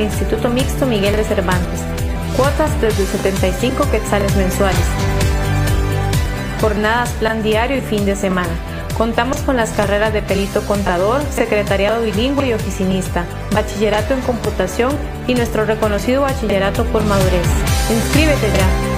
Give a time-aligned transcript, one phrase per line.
[0.00, 1.80] Instituto Mixto Miguel de Cervantes.
[2.36, 4.84] Cuotas desde 75 quetzales mensuales.
[6.60, 8.52] Jornadas, plan diario y fin de semana.
[8.96, 14.92] Contamos con las carreras de perito contador, secretariado bilingüe y oficinista, bachillerato en computación
[15.28, 17.46] y nuestro reconocido bachillerato por madurez.
[17.90, 18.97] Inscríbete ya.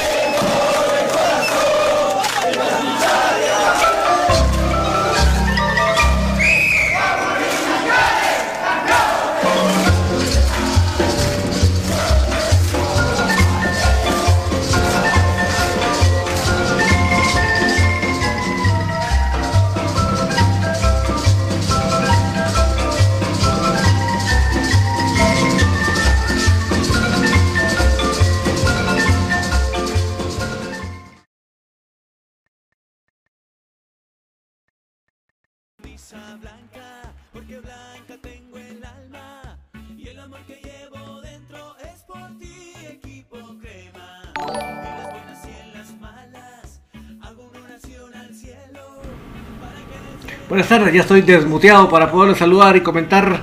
[50.71, 53.41] Ya estoy desmuteado para poder saludar y comentar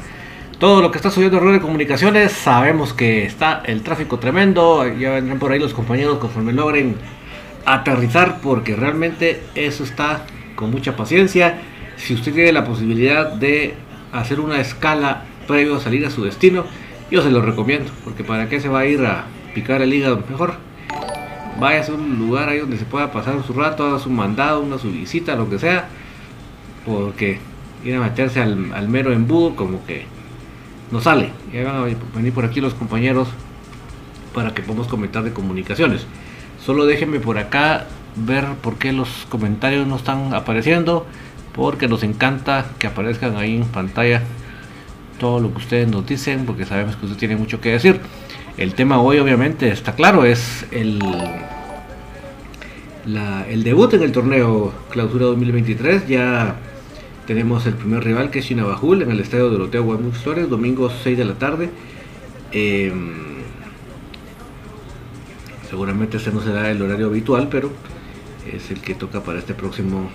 [0.58, 2.32] todo lo que está subiendo en de comunicaciones.
[2.32, 6.96] Sabemos que está el tráfico tremendo, ya vendrán por ahí los compañeros conforme logren
[7.66, 10.24] aterrizar porque realmente eso está
[10.56, 11.58] con mucha paciencia.
[11.98, 13.74] Si usted tiene la posibilidad de
[14.10, 16.64] hacer una escala previo a salir a su destino,
[17.10, 20.24] yo se lo recomiendo, porque para qué se va a ir a picar el hígado,
[20.30, 20.54] mejor
[21.60, 24.78] vaya a un lugar ahí donde se pueda pasar su rato, haga su mandado, una
[24.78, 25.90] su visita, lo que sea
[26.84, 27.38] porque
[27.84, 30.04] ir a meterse al, mero embudo como que
[30.90, 31.30] no sale.
[31.52, 31.82] Ya van a
[32.14, 33.28] venir por aquí los compañeros
[34.34, 36.06] para que podamos comentar de comunicaciones.
[36.64, 37.86] Solo déjenme por acá
[38.16, 41.06] ver por qué los comentarios no están apareciendo.
[41.54, 44.22] Porque nos encanta que aparezcan ahí en pantalla
[45.18, 46.46] todo lo que ustedes nos dicen.
[46.46, 48.00] Porque sabemos que usted tiene mucho que decir.
[48.56, 50.24] El tema hoy obviamente está claro.
[50.24, 51.00] Es el,
[53.16, 56.06] el debut en el torneo Clausura 2023.
[56.08, 56.56] Ya
[57.26, 60.90] tenemos el primer rival que es Chinabajul en el estadio de Loteo Guadalupe Flores, domingo
[60.90, 61.70] 6 de la tarde.
[62.52, 63.38] Em,
[65.70, 67.70] seguramente este no será el horario habitual, pero
[68.52, 70.10] es el que toca para este próximo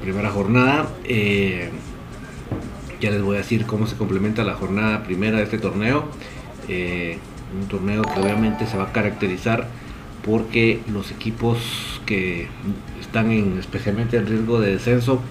[0.00, 0.88] primera jornada.
[1.04, 1.70] Eh,
[3.00, 6.04] ya les voy a decir cómo se complementa la jornada primera de este torneo.
[6.68, 7.18] Eh,
[7.60, 9.68] un torneo que obviamente se va a caracterizar
[10.26, 11.58] porque los equipos
[12.04, 12.48] que
[13.00, 15.22] están en, especialmente en riesgo de descenso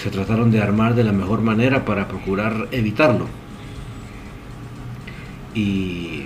[0.00, 3.26] se trataron de armar de la mejor manera para procurar evitarlo.
[5.54, 6.22] Y,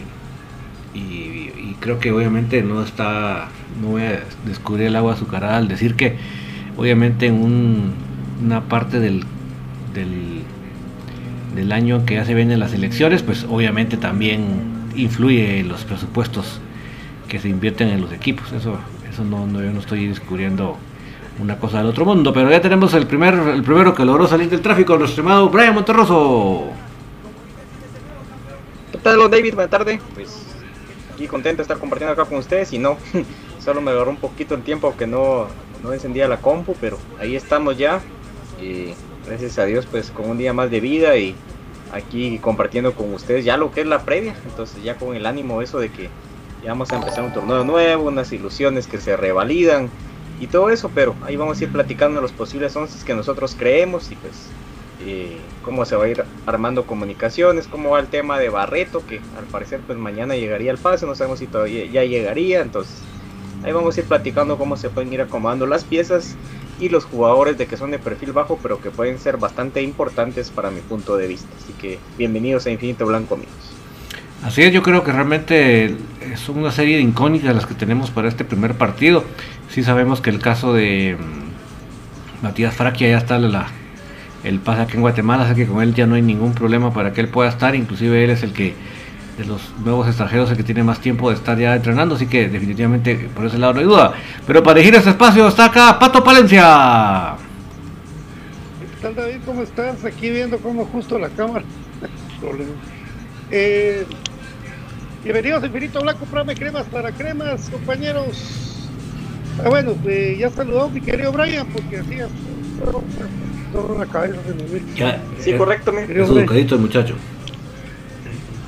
[1.80, 3.48] creo que obviamente no está,
[3.80, 6.16] no voy a descubrir el agua azucarada al decir que
[6.76, 7.92] obviamente en
[8.44, 9.22] una parte del,
[9.94, 10.42] del,
[11.54, 14.42] del año que ya se vienen las elecciones, pues obviamente también
[14.96, 16.60] influye en los presupuestos
[17.28, 18.50] que se invierten en los equipos.
[18.52, 18.78] Eso,
[19.08, 20.76] eso no, yo no estoy descubriendo
[21.38, 22.32] una cosa del otro mundo.
[22.32, 25.74] Pero ya tenemos el primer, el primero que logró salir del tráfico, nuestro estimado Brian
[25.74, 26.64] Monterroso.
[28.90, 29.54] ¿Qué tal, David?
[29.54, 30.00] Buenas tardes.
[30.14, 30.46] Pues
[31.14, 32.72] aquí contento de estar compartiendo acá con ustedes.
[32.72, 32.96] Y no,
[33.64, 35.46] solo me agarró un poquito el tiempo que no,
[35.82, 38.00] no encendía la compu, pero ahí estamos ya.
[38.60, 38.94] Y
[39.26, 41.34] gracias a Dios, pues con un día más de vida y
[41.92, 44.34] aquí compartiendo con ustedes ya lo que es la previa.
[44.46, 46.08] Entonces, ya con el ánimo eso de que
[46.62, 49.88] ya vamos a empezar un torneo nuevo, unas ilusiones que se revalidan
[50.40, 54.10] y todo eso, pero ahí vamos a ir platicando los posibles 11 que nosotros creemos
[54.10, 54.34] y pues
[55.04, 59.20] eh, cómo se va a ir armando comunicaciones, cómo va el tema de Barreto, que
[59.36, 63.02] al parecer pues mañana llegaría al pase, no sabemos si todavía ya llegaría, entonces
[63.64, 66.36] ahí vamos a ir platicando cómo se pueden ir acomodando las piezas
[66.80, 70.50] y los jugadores de que son de perfil bajo, pero que pueden ser bastante importantes
[70.50, 71.48] para mi punto de vista.
[71.60, 73.77] Así que bienvenidos a Infinito Blanco amigos.
[74.44, 75.96] Así es, yo creo que realmente
[76.36, 79.24] son una serie de incógnitas las que tenemos para este primer partido.
[79.68, 83.40] Sí sabemos que el caso de mm, Matías Fraquia ya está
[84.44, 87.12] el pase aquí en Guatemala, así que con él ya no hay ningún problema para
[87.12, 87.74] que él pueda estar.
[87.74, 88.74] Inclusive él es el que
[89.38, 92.48] de los nuevos extranjeros el que tiene más tiempo de estar ya entrenando, así que
[92.48, 94.12] definitivamente por ese lado no hay duda.
[94.46, 97.34] Pero para elegir ese espacio está acá Pato Palencia.
[98.80, 99.40] ¿Qué tal David?
[99.44, 100.04] ¿Cómo estás?
[100.04, 101.64] Aquí viendo cómo justo la cámara.
[105.24, 108.88] Bienvenidos a Infinito Blanco, Prame Cremas para Cremas, compañeros.
[109.64, 112.28] Ah, bueno, eh, ya saludó mi querido Brian, porque así es.
[113.72, 116.02] Todo la cabeza me Ya, sí, correcto, mi.
[116.02, 117.14] Es educadito el muchacho.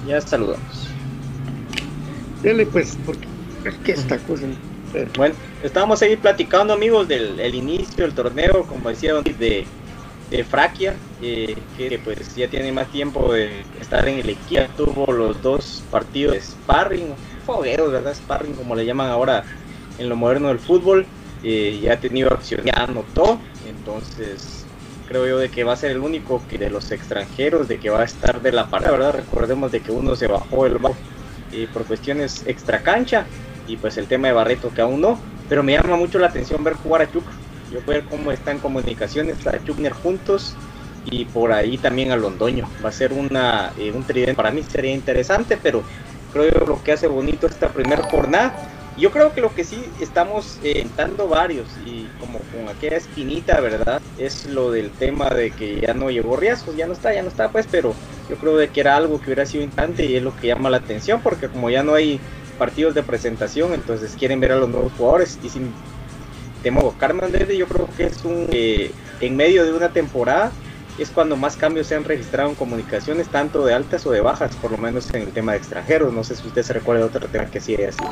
[0.08, 0.88] Ya saludamos.
[2.42, 3.28] Dele pues, porque
[3.64, 4.46] es que esta cosa.
[5.16, 9.66] Bueno, estábamos ahí platicando, amigos, del inicio del torneo, como decía de
[10.30, 15.12] de Fraquia, eh, que pues ya tiene más tiempo de estar en el equipo, tuvo
[15.12, 18.14] los dos partidos de sparring, fogueros, ¿verdad?
[18.14, 19.44] Sparring como le llaman ahora
[19.98, 21.04] en lo moderno del fútbol,
[21.42, 24.64] eh, ya ha tenido acción, ya anotó, entonces
[25.08, 27.90] creo yo de que va a ser el único que de los extranjeros de que
[27.90, 29.14] va a estar de la parada, ¿verdad?
[29.14, 30.96] Recordemos de que uno se bajó el bajo
[31.52, 33.26] eh, por cuestiones extra cancha
[33.66, 35.18] y pues el tema de Barreto que aún no,
[35.48, 37.24] pero me llama mucho la atención ver jugar a Chuck
[37.70, 40.54] yo ver cómo están comunicaciones a Chubner juntos
[41.04, 42.68] y por ahí también a Londoño.
[42.84, 45.82] Va a ser una, eh, un tridente, para mí sería interesante, pero
[46.32, 48.54] creo que lo que hace bonito esta primera jornada.
[48.98, 50.86] Yo creo que lo que sí estamos eh,
[51.28, 54.02] varios y como con aquella espinita, ¿verdad?
[54.18, 57.28] Es lo del tema de que ya no llegó Riascos, ya no está, ya no
[57.28, 57.94] está, pues, pero
[58.28, 60.70] yo creo de que era algo que hubiera sido importante y es lo que llama
[60.70, 62.20] la atención porque como ya no hay
[62.58, 65.72] partidos de presentación, entonces quieren ver a los nuevos jugadores y sin
[66.62, 70.52] Temo Carmen yo creo que es un eh, en medio de una temporada
[70.98, 74.54] es cuando más cambios se han registrado en comunicaciones, tanto de altas o de bajas,
[74.56, 76.12] por lo menos en el tema de extranjeros.
[76.12, 78.02] No sé si usted se recuerda de otro tema que sí así.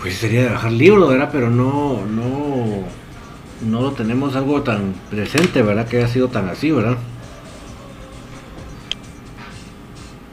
[0.00, 1.30] Pues sería de bajar libro, ¿verdad?
[1.32, 2.84] Pero no, no,
[3.62, 5.88] no lo tenemos algo tan presente, ¿verdad?
[5.88, 6.96] Que haya sido tan así, ¿verdad?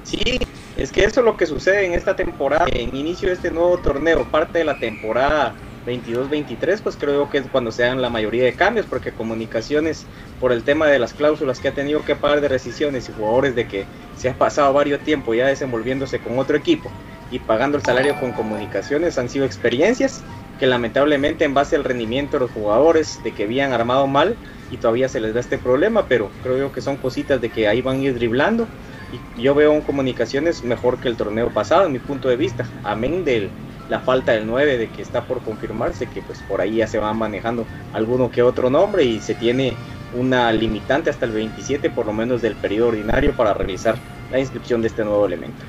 [0.04, 0.40] Sí,
[0.78, 3.78] es que eso es lo que sucede en esta temporada, en inicio de este nuevo
[3.80, 5.56] torneo, parte de la temporada
[5.86, 10.06] 22-23, pues creo que es cuando se dan la mayoría de cambios, porque comunicaciones,
[10.40, 13.56] por el tema de las cláusulas que ha tenido que pagar de rescisiones y jugadores
[13.56, 16.92] de que se ha pasado varios tiempo ya desenvolviéndose con otro equipo
[17.32, 20.24] y pagando el salario con comunicaciones, han sido experiencias
[20.60, 24.38] que lamentablemente en base al rendimiento de los jugadores, de que habían armado mal
[24.72, 27.82] y todavía se les da este problema, pero creo que son cositas de que ahí
[27.82, 28.68] van a ir driblando.
[29.12, 32.68] Y yo veo un comunicaciones mejor que el torneo pasado en mi punto de vista,
[32.84, 33.52] amén de
[33.90, 37.00] la falta del 9 de que está por confirmarse, que pues por ahí ya se
[37.00, 39.74] va manejando alguno que otro nombre y se tiene
[40.16, 43.96] una limitante hasta el 27 por lo menos del periodo ordinario para realizar
[44.32, 45.64] la inscripción de este nuevo elemento.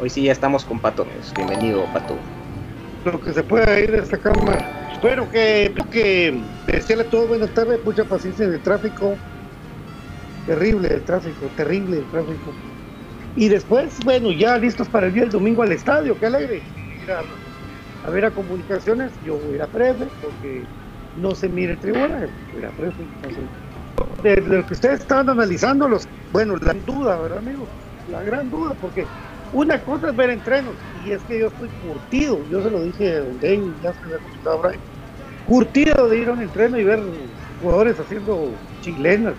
[0.00, 2.16] Hoy sí ya estamos con Pato Bienvenido, Pato.
[3.04, 4.90] Lo que se puede ir de esta cámara.
[4.92, 9.16] Espero que, que decirle a todos buenas tardes, mucha paciencia en el tráfico
[10.48, 12.54] terrible el tráfico, terrible el tráfico.
[13.36, 16.62] Y después, bueno, ya listos para el día del domingo al estadio, qué alegre.
[17.12, 20.64] A, ver a comunicaciones, yo voy a Prefe, porque
[21.16, 23.06] no se mire tribuna, voy a Prefe.
[24.22, 27.68] De, lo que ustedes estaban analizando, los, bueno, la duda, ¿verdad, amigo?
[28.08, 29.04] La gran duda, porque
[29.52, 30.74] una cosa es ver entrenos,
[31.04, 33.38] y es que yo estoy curtido, yo se lo dije a Don
[33.82, 34.08] ya se
[34.42, 34.72] lo a
[35.46, 37.00] curtido de ir a un entreno y ver
[37.60, 39.34] jugadores haciendo chilenas,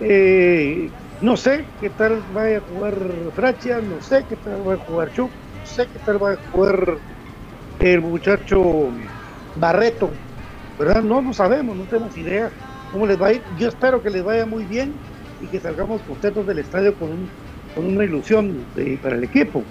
[0.00, 0.90] eh,
[1.20, 2.94] no sé qué tal vaya a jugar
[3.34, 5.30] Frachia, no sé qué tal va a jugar Chuck,
[5.64, 6.98] sé qué tal va a jugar
[7.80, 8.88] el muchacho
[9.56, 10.10] Barreto,
[10.78, 11.02] ¿verdad?
[11.02, 12.50] No lo sabemos, no tenemos idea
[12.92, 13.42] cómo les va a ir.
[13.58, 14.92] Yo espero que les vaya muy bien
[15.42, 17.10] y que salgamos contentos del estadio con,
[17.74, 18.64] con una ilusión
[19.02, 19.62] para el equipo.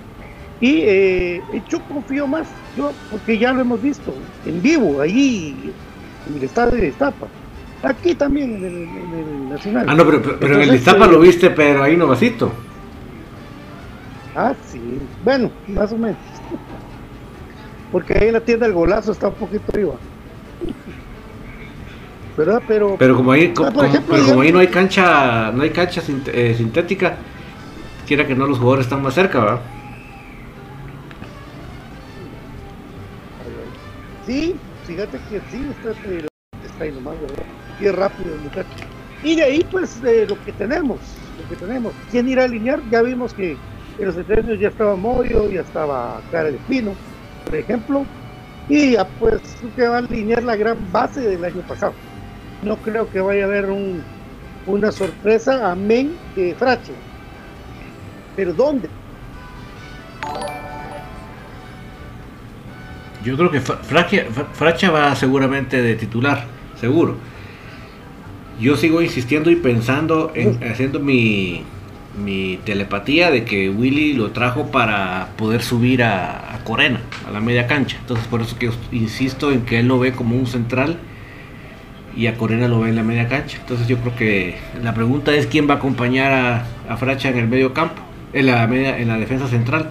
[0.61, 4.13] Y eh, yo confío más, yo, porque ya lo hemos visto
[4.45, 5.55] en vivo, allí
[6.27, 7.27] en el estadio de Estapa.
[7.81, 9.85] Aquí también en el, Nacional.
[9.87, 12.51] Ah, no, pero, pero en el Iztapa lo viste, pero ahí no vasito.
[14.39, 14.79] Ah, sí.
[15.25, 16.17] Bueno, más o menos.
[17.91, 19.95] Porque ahí en la tienda el golazo está un poquito arriba.
[22.37, 22.61] ¿Verdad?
[22.65, 23.69] Pero, pero como ahí, ah,
[24.09, 27.17] pero como ahí no hay cancha, no hay cancha eh, sintética,
[28.07, 29.61] quiera que no los jugadores están más cerca, ¿verdad?
[34.25, 34.55] Sí,
[34.87, 37.43] fíjate que sí, está, está ahí nomás, ¿verdad?
[37.81, 38.69] y rápido el muchacho.
[39.21, 40.97] Y de ahí, pues, de lo que tenemos,
[41.41, 41.93] lo que tenemos.
[42.09, 42.79] ¿Quién irá a alinear?
[42.89, 43.57] Ya vimos que
[43.99, 46.93] en los entrenos ya estaba Moyo, ya estaba Cara de Pino,
[47.45, 48.05] por ejemplo,
[48.67, 49.41] y ya, pues,
[49.75, 51.93] que va a alinear la gran base del año pasado.
[52.63, 54.03] No creo que vaya a haber un,
[54.67, 56.93] una sorpresa, amén de Frache.
[58.35, 58.89] Pero ¿dónde?
[63.23, 66.45] Yo creo que Fracha va seguramente de titular,
[66.79, 67.17] seguro
[68.59, 71.63] yo sigo insistiendo y pensando en haciendo mi,
[72.63, 77.97] telepatía de que Willy lo trajo para poder subir a, Corena, a la media cancha.
[77.99, 80.97] Entonces por eso que insisto en que él lo ve como un central
[82.15, 83.57] y a Corena lo ve en la media cancha.
[83.59, 87.37] Entonces yo creo que la pregunta es quién va a acompañar a, a Fracha en
[87.37, 88.01] el medio campo,
[88.33, 89.89] en la, media, en la defensa central.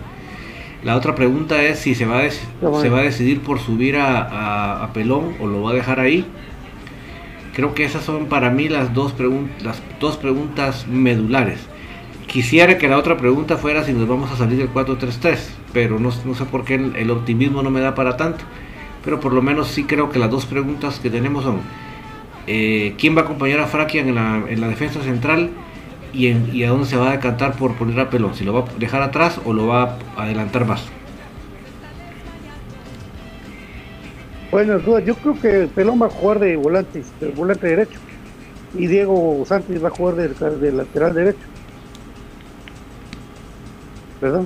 [0.84, 4.88] La otra pregunta es si se va a, se va a decidir por subir a
[4.94, 6.24] Pelón o lo va a dejar ahí
[7.58, 9.16] Creo que esas son para mí las dos,
[9.64, 11.58] las dos preguntas medulares.
[12.28, 15.38] Quisiera que la otra pregunta fuera si nos vamos a salir del 4-3-3,
[15.72, 18.44] pero no, sé por qué el, optimismo no me da para tanto.
[19.02, 21.60] Pero por lo menos sí creo que las dos preguntas que tenemos son
[22.46, 25.50] eh, quién va a acompañar a Frakia en la, en la defensa central
[26.12, 28.78] y, a dónde se va a decantar por poner a Pelón, si lo va a
[28.78, 30.84] dejar atrás o lo va a adelantar más.
[34.50, 37.02] Bueno, yo creo que Pelón va a jugar de volante,
[37.36, 37.98] volante derecho.
[38.74, 41.38] Y Diego Sánchez va a jugar de, lateral derecho.
[44.20, 44.42] ¿Verdad?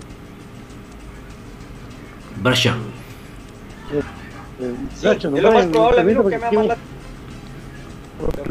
[2.42, 2.80] Brashan.
[4.60, 6.38] lo más probable, lo que,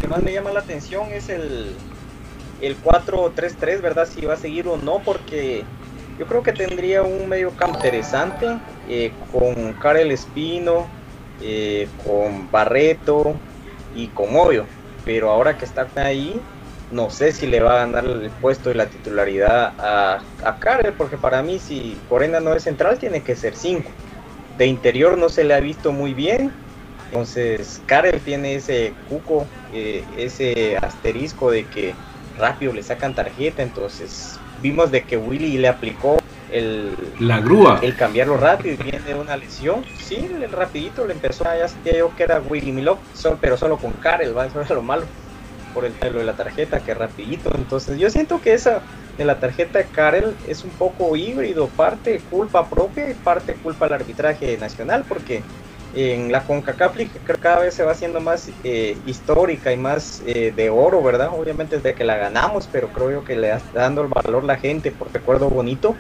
[0.07, 1.73] más me llama la atención es el,
[2.61, 4.07] el 4-3-3, ¿verdad?
[4.07, 5.63] Si va a seguir o no, porque
[6.19, 8.57] yo creo que tendría un medio campo interesante
[8.89, 10.87] eh, con Karel Espino,
[11.41, 13.35] eh, con Barreto
[13.95, 14.65] y con Obvio.
[15.05, 16.39] Pero ahora que está ahí,
[16.91, 20.93] no sé si le va a ganar el puesto y la titularidad a, a Karel,
[20.93, 23.89] porque para mí si Corena no es central tiene que ser 5.
[24.57, 26.51] De interior no se le ha visto muy bien
[27.05, 31.95] Entonces, Karel tiene ese cuco, eh, ese asterisco de que
[32.37, 33.63] rápido le sacan tarjeta.
[33.63, 36.17] Entonces, vimos de que Willy le aplicó
[36.51, 37.79] el, la grúa.
[37.81, 39.85] El cambiarlo rápido y viene una lesión.
[39.97, 42.99] Sí, el rapidito le empezó a ya sentía yo que era Willy Milok,
[43.39, 44.45] pero solo con Karel, ¿va?
[44.45, 45.03] eso era lo malo.
[45.73, 47.51] Por el pelo de la tarjeta, que rapidito.
[47.55, 48.81] Entonces yo siento que esa
[49.17, 53.85] de la tarjeta de Karel es un poco híbrido, parte culpa propia y parte culpa
[53.85, 55.43] al arbitraje nacional, porque
[55.93, 60.53] en la CONCACAF creo cada vez se va haciendo más eh, histórica y más eh,
[60.55, 61.31] de oro, ¿verdad?
[61.37, 64.57] Obviamente desde que la ganamos, pero creo yo que le está dando el valor la
[64.57, 65.95] gente por recuerdo bonito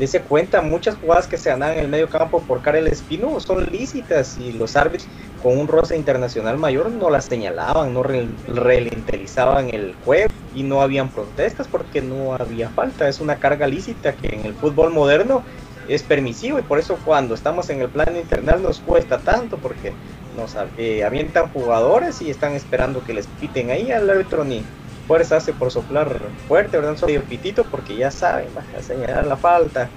[0.00, 3.66] Dese cuenta, muchas jugadas que se ganan en el medio campo por Karel Espino son
[3.70, 5.06] lícitas y los árbitros
[5.42, 11.10] con un roce internacional mayor no las señalaban, no relentelizaban el juego y no habían
[11.10, 13.10] protestas porque no había falta.
[13.10, 15.42] Es una carga lícita que en el fútbol moderno
[15.86, 19.92] es permisivo y por eso cuando estamos en el plan internal nos cuesta tanto porque
[20.34, 24.64] nos eh, avientan jugadores y están esperando que les piten ahí al árbitro ni
[25.10, 26.96] fuerza hace por soplar fuerte, ¿verdad?
[26.96, 29.90] Solo pitito porque ya saben, va a señalar la falta.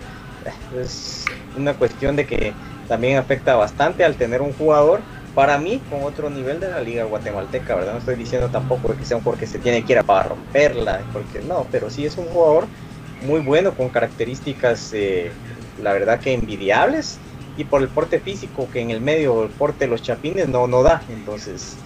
[0.75, 2.51] Es una cuestión de que
[2.87, 5.01] también afecta bastante al tener un jugador,
[5.35, 7.91] para mí, con otro nivel de la liga guatemalteca, ¿verdad?
[7.93, 11.01] No estoy diciendo tampoco que sea un porque se tiene que ir a para romperla,
[11.13, 12.65] porque no, pero sí es un jugador
[13.21, 15.31] muy bueno, con características, eh,
[15.79, 17.19] la verdad que envidiables,
[17.55, 20.65] y por el porte físico que en el medio, el porte de los chapines no,
[20.65, 21.77] no da, entonces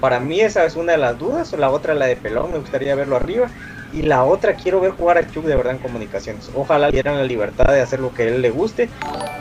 [0.00, 2.94] para mí esa es una de las dudas, la otra la de Pelón, me gustaría
[2.94, 3.48] verlo arriba.
[3.92, 6.48] Y la otra, quiero ver jugar a Chuck de verdad en comunicaciones.
[6.54, 8.88] Ojalá le dieran la libertad de hacer lo que a él le guste.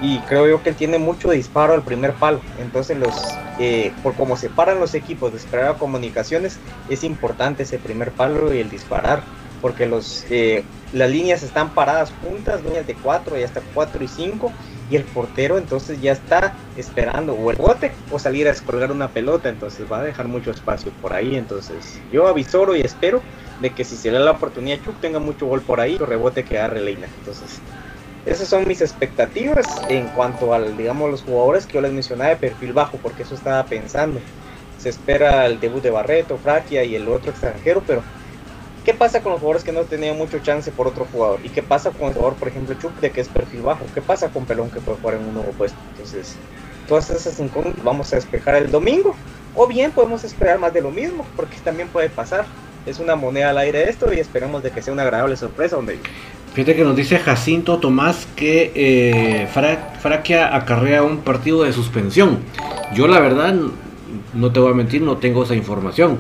[0.01, 2.41] Y creo yo que él tiene mucho disparo al primer palo.
[2.59, 3.13] Entonces, los
[3.59, 6.57] eh, por cómo se paran los equipos de esperar a comunicaciones,
[6.89, 9.21] es importante ese primer palo y el disparar.
[9.61, 14.07] Porque los, eh, las líneas están paradas juntas, líneas de 4 y hasta 4 y
[14.07, 14.51] 5
[14.89, 19.09] y el portero entonces ya está esperando o el bote o salir a descolgar una
[19.09, 23.21] pelota, entonces va a dejar mucho espacio por ahí, entonces yo avisoro y espero
[23.61, 26.05] de que si se le da la oportunidad Chuck tenga mucho gol por ahí, o
[26.05, 27.61] rebote que agarre Leina, entonces
[28.25, 32.35] esas son mis expectativas en cuanto al, digamos, los jugadores que yo les mencionaba de
[32.35, 34.19] perfil bajo, porque eso estaba pensando.
[34.77, 38.03] Se espera el debut de Barreto, Fraquia y el otro extranjero, pero
[38.85, 41.39] ¿Qué pasa con los jugadores que no tenían mucho chance por otro jugador?
[41.43, 43.85] ¿Y qué pasa con el jugador, por ejemplo, Chuck, de que es perfil bajo?
[43.93, 45.77] ¿Qué pasa con Pelón que puede jugar en un nuevo puesto?
[45.91, 46.37] Entonces,
[46.87, 49.15] todas esas incógnitas vamos a despejar el domingo.
[49.55, 52.45] O bien podemos esperar más de lo mismo, porque también puede pasar.
[52.85, 55.75] Es una moneda al aire esto y esperemos de que sea una agradable sorpresa.
[55.75, 55.99] Donde...
[56.53, 59.47] Fíjate que nos dice Jacinto Tomás que eh,
[60.01, 62.39] Fraquia acarrea un partido de suspensión.
[62.93, 63.53] Yo la verdad,
[64.33, 66.19] no te voy a mentir, no tengo esa información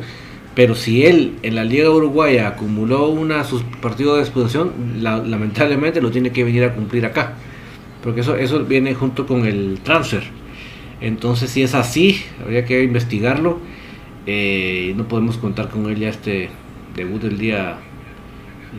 [0.55, 3.43] pero si él en la Liga Uruguaya acumuló una
[3.81, 7.33] partido de expulsión, lamentablemente lo tiene que venir a cumplir acá.
[8.03, 10.23] Porque eso, eso viene junto con el transfer.
[11.01, 13.59] Entonces, si es así, habría que investigarlo.
[14.25, 16.49] Eh, no podemos contar con él ya este
[16.95, 17.77] debut el día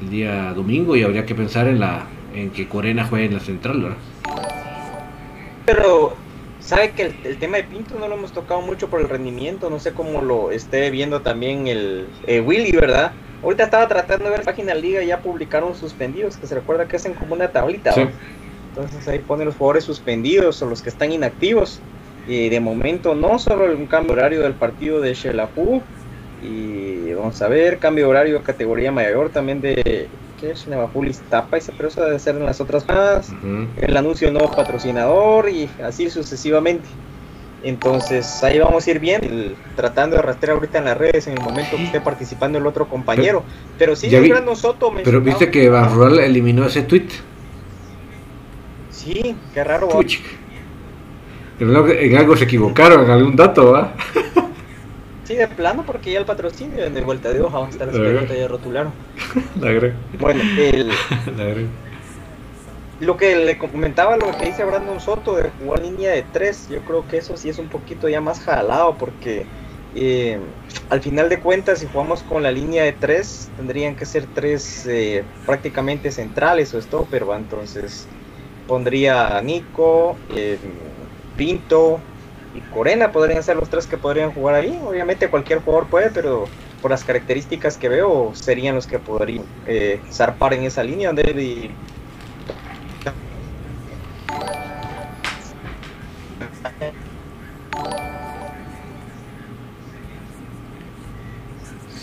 [0.03, 3.41] el día domingo y habría que pensar en la en que Corena juegue en la
[3.41, 3.97] central, ¿verdad?
[5.67, 6.15] Pero
[6.61, 9.81] sabe que el, tema de Pinto no lo hemos tocado mucho por el rendimiento, no
[9.81, 13.13] sé cómo lo esté viendo también el eh, Willy, ¿verdad?
[13.43, 16.97] Ahorita estaba tratando de ver la página liga, ya publicaron suspendidos, que se recuerda que
[16.97, 17.95] hacen como una tablita.
[18.69, 21.81] Entonces ahí pone los jugadores suspendidos o los que están inactivos.
[22.29, 25.83] Y de momento no solo un cambio horario del partido de Shelahu,
[26.43, 30.09] y vamos a ver, cambio horario de categoría mayor también de
[30.41, 30.67] que es
[31.29, 33.33] Tapa, pero eso debe ser en las otras más.
[33.77, 36.89] El anuncio de nuevo patrocinador y así sucesivamente.
[37.63, 41.45] Entonces ahí vamos a ir bien, tratando de rastrear ahorita en las redes en el
[41.45, 43.45] momento que esté participando el otro compañero.
[43.79, 47.09] Pero, sí, vi, Soto Pero viste que Van Rural eliminó ese tweet.
[48.91, 49.89] Sí, qué raro.
[51.59, 53.95] En algo se equivocaron, en algún dato, ¿va?
[55.31, 57.89] Sí, de plano, porque ya el patrocinio en el vuelta de hoja va a estar
[57.89, 58.93] esperando ya rotularon.
[59.61, 59.71] La
[60.19, 60.91] Bueno, el,
[63.01, 66.81] lo que le comentaba, lo que dice Brandon Soto de jugar línea de 3, yo
[66.81, 69.47] creo que eso sí es un poquito ya más jalado, porque
[69.95, 70.41] eh,
[70.89, 74.85] al final de cuentas, si jugamos con la línea de 3, tendrían que ser tres
[74.89, 77.37] eh, prácticamente centrales o stopper, ¿va?
[77.37, 78.09] entonces
[78.67, 80.59] pondría a Nico, eh,
[81.37, 82.01] Pinto,
[82.55, 84.79] y Corena podrían ser los tres que podrían jugar ahí.
[84.85, 86.47] Obviamente cualquier jugador puede, pero
[86.83, 91.71] por las características que veo serían los que podrían eh, zarpar en esa línea donde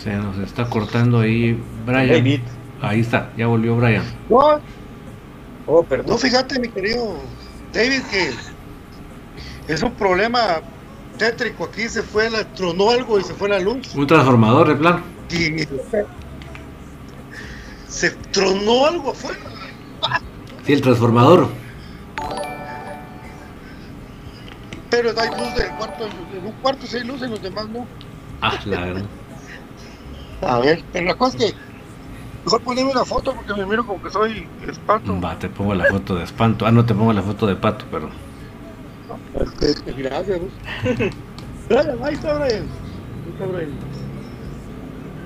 [0.02, 2.42] Se nos está cortando ahí Brian.
[2.80, 4.04] Ahí está, ya volvió Brian.
[5.66, 6.06] Oh, perdón.
[6.08, 7.18] No, fíjate, mi querido
[7.74, 8.30] David, que
[9.68, 10.60] es un problema
[11.18, 11.64] tétrico.
[11.64, 13.94] Aquí se fue, la, tronó algo y se fue la luz.
[13.94, 15.02] Un transformador de plano.
[15.30, 15.68] Y
[17.88, 19.38] se tronó algo afuera.
[20.64, 21.48] Sí, el transformador.
[24.90, 26.06] Pero hay luz del cuarto.
[26.34, 27.86] En un cuarto sí hay luz, en los demás no.
[28.40, 29.04] Ah, la verdad.
[30.42, 31.68] A ver, pero la cosa es que.
[32.44, 35.20] Mejor poneme una foto porque me miro como que soy espanto.
[35.20, 36.64] Va, te pongo la foto de espanto.
[36.64, 38.27] Ah, no te pongo la foto de pato, perdón.
[39.96, 40.40] Gracias.
[41.68, 42.62] Gracias, ahí está Brian.
[42.62, 43.70] Ahí está Brian.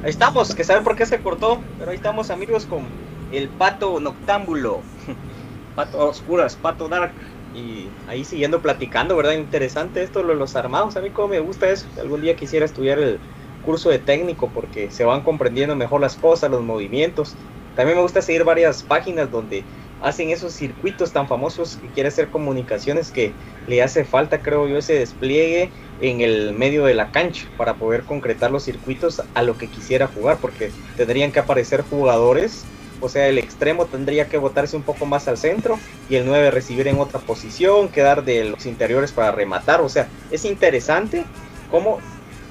[0.02, 2.82] Ahí estamos, que saben por qué se cortó, pero ahí estamos amigos con
[3.30, 4.80] el pato noctámbulo,
[5.76, 7.12] pato a oscuras, pato dark,
[7.54, 9.32] y ahí siguiendo platicando, ¿verdad?
[9.32, 12.66] Interesante esto, lo de los armados, a mí como me gusta eso, algún día quisiera
[12.66, 13.18] estudiar el
[13.64, 17.34] curso de técnico porque se van comprendiendo mejor las cosas, los movimientos.
[17.76, 19.64] También me gusta seguir varias páginas donde
[20.02, 23.32] hacen esos circuitos tan famosos que quiere hacer comunicaciones que
[23.66, 28.02] le hace falta, creo yo, ese despliegue en el medio de la cancha para poder
[28.02, 32.64] concretar los circuitos a lo que quisiera jugar, porque tendrían que aparecer jugadores,
[33.00, 35.78] o sea, el extremo tendría que botarse un poco más al centro
[36.10, 40.08] y el 9 recibir en otra posición, quedar de los interiores para rematar, o sea,
[40.30, 41.24] es interesante
[41.70, 42.00] cómo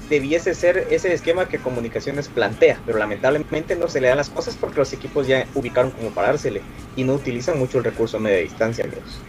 [0.08, 4.56] debiese ser ese esquema que Comunicaciones plantea, pero lamentablemente no se le dan las cosas
[4.56, 6.62] porque los equipos ya ubicaron como parársele
[6.96, 9.20] y no utilizan mucho el recurso a media distancia, amigos.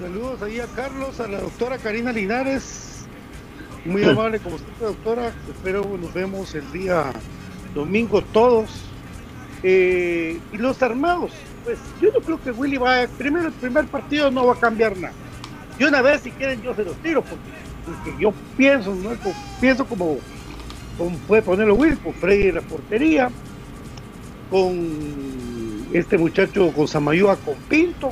[0.00, 3.06] Saludos ahí a Carlos, a la doctora Karina Linares.
[3.84, 5.32] Muy amable como siempre, doctora.
[5.48, 7.12] Espero nos vemos el día
[7.74, 8.84] domingo todos.
[9.62, 11.30] Eh, y los armados,
[11.64, 14.96] pues yo no creo que Willy va, primero el primer partido no va a cambiar
[14.96, 15.14] nada.
[15.78, 17.61] Y una vez si quieren yo se los tiro, porque,
[18.18, 19.10] yo pienso, ¿no?
[19.60, 20.18] Pienso como,
[20.98, 23.30] como puede ponerlo Willy, con Freddy en la portería,
[24.50, 28.10] con este muchacho, con Samayoa, con Pinto,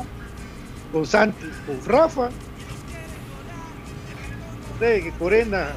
[0.93, 2.31] con Santos, con Rafa,
[4.79, 5.69] que Corena,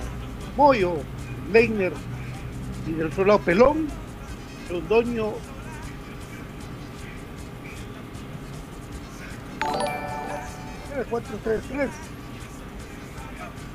[0.55, 0.95] Moyo,
[1.51, 1.91] Leiner
[2.87, 3.87] y del otro lado Pelón,
[4.71, 5.33] Londoño.
[10.93, 11.89] Era 4-3-3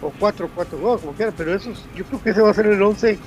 [0.00, 2.80] o 4-4-2, como quiera, pero eso, es- yo creo que ese va a ser el
[2.82, 3.18] 11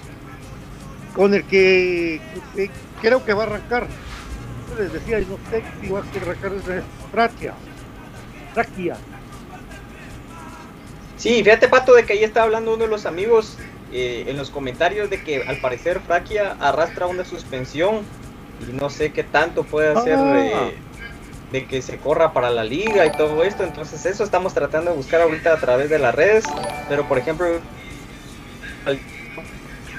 [1.16, 2.22] con el que,
[2.56, 3.88] que- que creo que va a arrancar.
[4.70, 6.82] Yo les decía, no sé si va a arrancar desde
[7.12, 7.54] Fratia.
[8.54, 8.96] Fraquia.
[11.18, 13.58] Sí, fíjate Pato de que ahí está hablando uno de los amigos
[13.94, 18.00] eh, en los comentarios de que al parecer Fraquia arrastra una suspensión
[18.68, 20.40] y no sé qué tanto puede hacer Ah.
[20.40, 20.76] eh,
[21.52, 24.98] de que se corra para la liga y todo esto, entonces eso estamos tratando de
[24.98, 26.46] buscar ahorita a través de las redes,
[26.88, 27.46] pero por ejemplo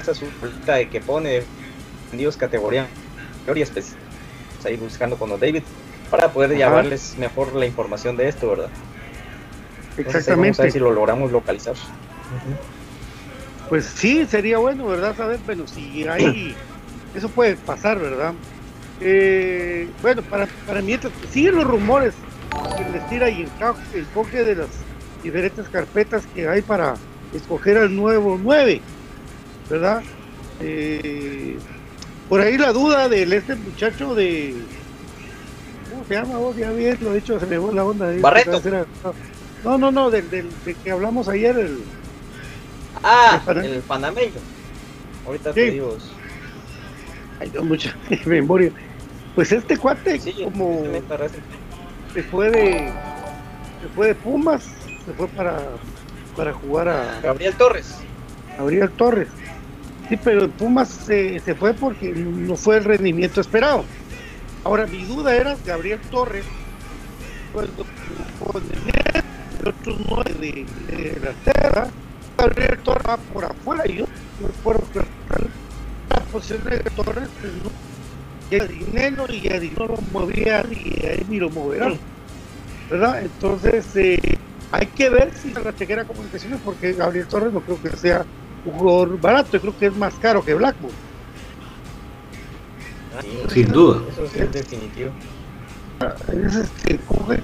[0.01, 1.43] esa su bolita de que pone
[2.12, 2.88] Dios categoría
[3.41, 3.99] categoría especial,
[4.51, 5.62] Vamos a ir buscando con los David
[6.11, 8.69] para poder llevarles mejor la información de esto, ¿verdad?
[9.97, 10.62] Entonces, ahí Vamos a Exactamente.
[10.62, 11.75] ver si lo logramos localizar.
[13.69, 15.17] Pues sí, sería bueno, ¿verdad?
[15.17, 16.55] Saber, bueno, si hay,
[17.15, 18.35] eso puede pasar, ¿verdad?
[19.05, 22.15] Eh, bueno, para, para mientras siguen los rumores
[22.77, 24.69] que les tira y enca- enfoque de las
[25.23, 26.95] diferentes carpetas que hay para
[27.35, 28.81] escoger al nuevo 9,
[29.71, 30.03] ¿verdad?
[30.61, 31.57] Eh,
[32.29, 34.55] por ahí la duda del este muchacho de.
[35.91, 36.57] ¿Cómo se llama vos?
[36.57, 38.11] Ya bien, lo he dicho, se me fue la onda.
[38.21, 38.61] Barreto.
[39.65, 41.79] No, no, no, del, del, del que hablamos ayer, el.
[43.03, 44.33] Ah, El el panameño.
[45.27, 45.61] Ahorita Sí.
[45.61, 45.97] te digo.
[47.41, 47.95] Ay, no, mucha
[48.27, 48.71] memoria.
[49.35, 51.37] Pues este cuate, Sí, como me parece.
[52.12, 52.90] se fue de,
[53.81, 54.64] se fue de Pumas,
[55.07, 55.59] se fue para,
[56.37, 57.97] para jugar a Gabriel Torres.
[58.59, 59.29] Gabriel Torres.
[60.09, 63.85] Sí, pero Pumas se, se fue porque no fue el rendimiento esperado.
[64.64, 66.45] Ahora, mi duda era Gabriel Torres,
[67.53, 67.85] cuando
[68.38, 71.88] con el otro de, de la tierra,
[72.37, 74.05] Gabriel Torres va por afuera y yo
[74.92, 75.01] que
[76.11, 77.71] la posición de Torres pues, no,
[78.53, 81.93] y a dinero y a dinero lo movía y ahí ni lo moverá.
[82.91, 83.23] ¿Verdad?
[83.23, 84.21] Entonces, eh,
[84.71, 88.25] hay que ver si la chequera comunicaciones, porque Gabriel Torres no creo que sea
[88.65, 90.95] un jugador barato, yo creo que es más caro que Blackburn.
[93.17, 94.03] Ah, sí, Sin duda.
[94.11, 95.11] Eso sí es definitivo.
[96.33, 96.99] Es este,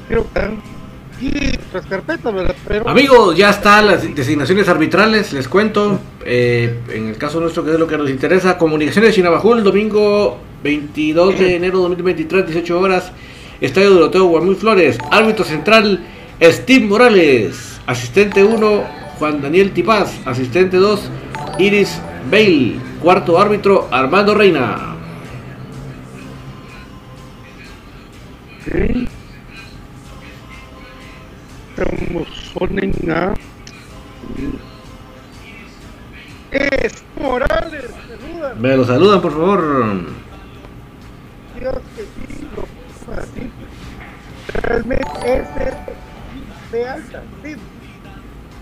[0.09, 2.57] creo que otras carpetas, ¿verdad?
[2.67, 5.99] Pero Amigos, ya están las designaciones arbitrales, les cuento.
[6.25, 11.39] eh, en el caso nuestro, que es lo que nos interesa, Comunicaciones Chinabajul, domingo 22
[11.39, 13.13] de enero de 2023, 18 horas,
[13.61, 16.01] Estadio Doroteo Guamuy Flores, árbitro central
[16.43, 18.85] Steve Morales, asistente 1
[19.19, 21.11] Juan Daniel Tipaz, asistente 2
[21.59, 24.97] Iris Bale, cuarto árbitro Armando Reina.
[31.77, 33.35] Estamos ponen a
[36.51, 38.55] Es Morales, saluda.
[38.59, 40.28] Me lo saludan, por favor.
[41.59, 42.63] Dios que sí, lo
[43.15, 43.51] así.
[44.63, 45.77] Realmente ese
[46.73, 47.57] de alta, sí.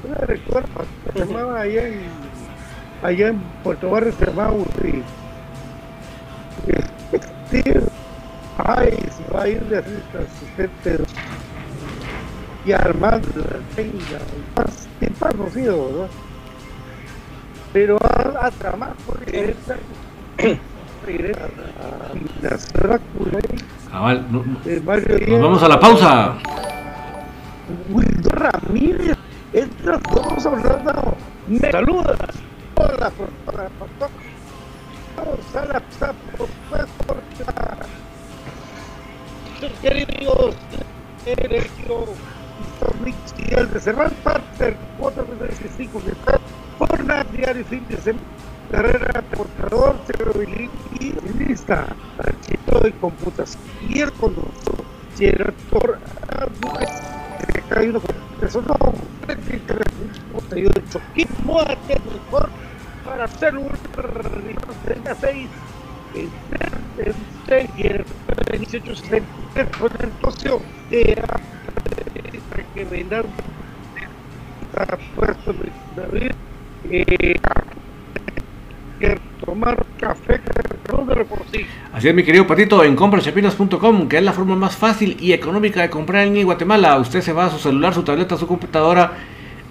[0.02, 0.68] Yo me recuerdo,
[1.12, 2.00] se llamaba allá en,
[3.02, 4.96] allá en Puerto Barrio Cervamos y,
[6.68, 6.82] y
[7.50, 7.62] sí,
[8.58, 11.04] ay, se va a ir de asistente
[12.64, 13.28] y armando
[13.76, 14.20] tenga
[14.56, 16.08] más en paz conocido, ¿verdad?
[17.72, 19.54] Pero a, a tramar porque
[21.06, 21.48] regresa
[22.42, 23.38] la Drácula
[23.90, 24.44] Cabal, no-
[24.84, 26.34] Mario nos vamos a la pausa.
[27.90, 29.16] Wildo Ramírez,
[29.52, 31.16] entras todos hablando,
[31.48, 32.18] me saludas.
[32.76, 34.10] Hola, profesora, pastor.
[35.16, 35.80] Vamos a la
[36.36, 37.86] profesora.
[39.80, 40.54] Queridos,
[43.38, 46.38] Miguel de Cervantes, parte 435 que está
[46.78, 48.24] por la diario fin de semana.
[48.70, 49.96] Carrera portador,
[51.00, 51.86] y lista,
[52.18, 53.62] archivo de computación.
[53.88, 54.84] Y el conductor,
[55.18, 55.98] director,
[57.84, 58.76] uno que eso no,
[59.26, 62.48] 38, y muerte mejor
[63.04, 63.68] para hacer un
[64.84, 65.48] 36
[66.14, 66.30] en
[67.44, 68.04] Steyer,
[68.52, 71.22] en 1863, con el socio de
[72.74, 73.24] que está
[75.14, 75.54] puesto
[75.96, 76.32] David,
[76.90, 77.36] eh,
[79.56, 81.64] tomar café, de por sí.
[81.92, 85.80] Así es, mi querido Patito, en comprachapinas.com, que es la forma más fácil y económica
[85.80, 86.98] de comprar en Guatemala.
[86.98, 89.14] Usted se va a su celular, su tableta, su computadora,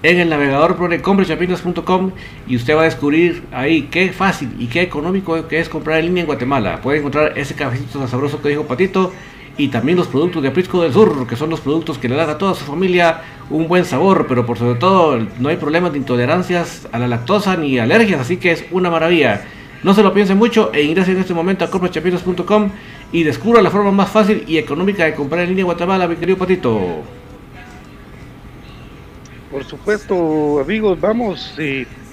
[0.01, 2.11] en el navegador pone comprachapinas.com
[2.47, 6.07] y usted va a descubrir ahí qué fácil y qué económico que es comprar en
[6.07, 6.81] línea en Guatemala.
[6.81, 9.13] Puede encontrar ese cafecito tan sabroso que dijo Patito
[9.57, 12.29] y también los productos de Aprisco del Sur, que son los productos que le dan
[12.29, 15.99] a toda su familia un buen sabor, pero por sobre todo no hay problemas de
[15.99, 19.45] intolerancias a la lactosa ni alergias, así que es una maravilla.
[19.85, 22.71] No se lo piense mucho e ingrese en este momento a comprachapinas.com
[23.11, 26.39] y descubra la forma más fácil y económica de comprar en línea Guatemala, mi querido
[26.39, 27.03] Patito.
[29.51, 31.55] Por supuesto, amigos, vamos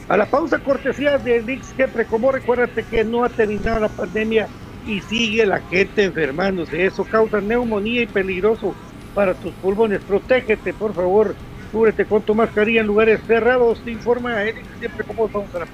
[0.06, 2.04] a la pausa cortesía de Nix Kepre.
[2.04, 4.48] Como recuérdate que no ha terminado la pandemia
[4.86, 6.84] y sigue la gente enfermándose.
[6.84, 8.74] Eso causa neumonía y peligroso
[9.14, 10.02] para tus pulmones.
[10.02, 11.34] Protégete, por favor.
[11.72, 13.80] Cúbrete con tu mascarilla en lugares cerrados.
[13.82, 15.66] Te informa Nix siempre como vamos a la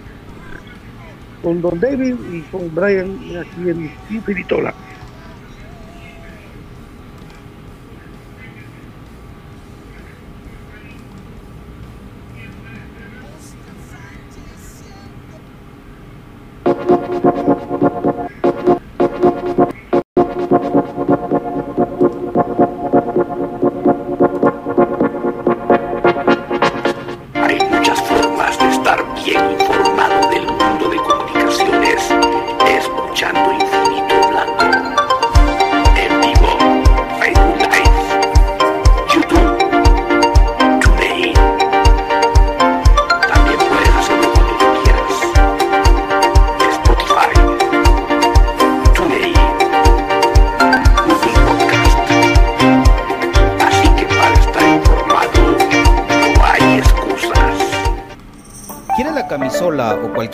[1.43, 4.75] con Don David y con Brian aquí en Infinitola.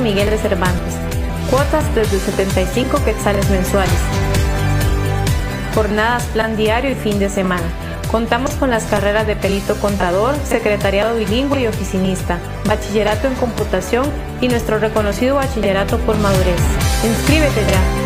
[0.00, 0.94] Miguel de Cervantes.
[1.50, 3.98] Cuotas desde 75 quetzales mensuales.
[5.74, 7.66] Jornadas, plan diario y fin de semana.
[8.10, 14.06] Contamos con las carreras de perito contador, secretariado bilingüe y oficinista, bachillerato en computación
[14.40, 16.60] y nuestro reconocido bachillerato por madurez.
[17.04, 18.03] Inscríbete ya.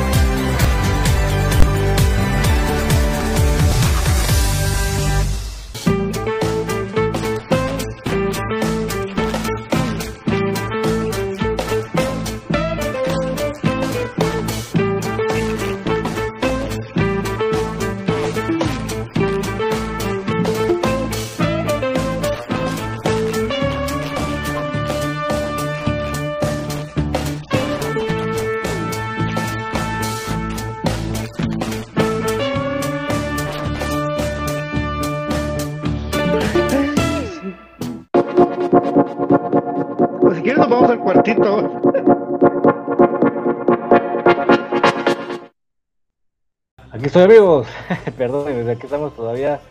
[47.08, 47.66] Aquí estoy amigos,
[48.18, 49.62] perdón, desde aquí estamos todavía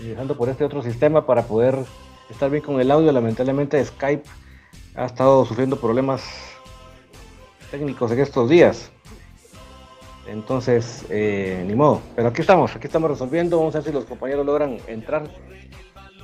[0.00, 1.76] viajando por este otro sistema para poder
[2.30, 3.10] estar bien con el audio.
[3.10, 4.22] Lamentablemente Skype
[4.94, 6.22] ha estado sufriendo problemas
[7.72, 8.92] técnicos en estos días.
[10.28, 12.02] Entonces, eh, ni modo.
[12.14, 13.58] Pero aquí estamos, aquí estamos resolviendo.
[13.58, 15.24] Vamos a ver si los compañeros logran entrar.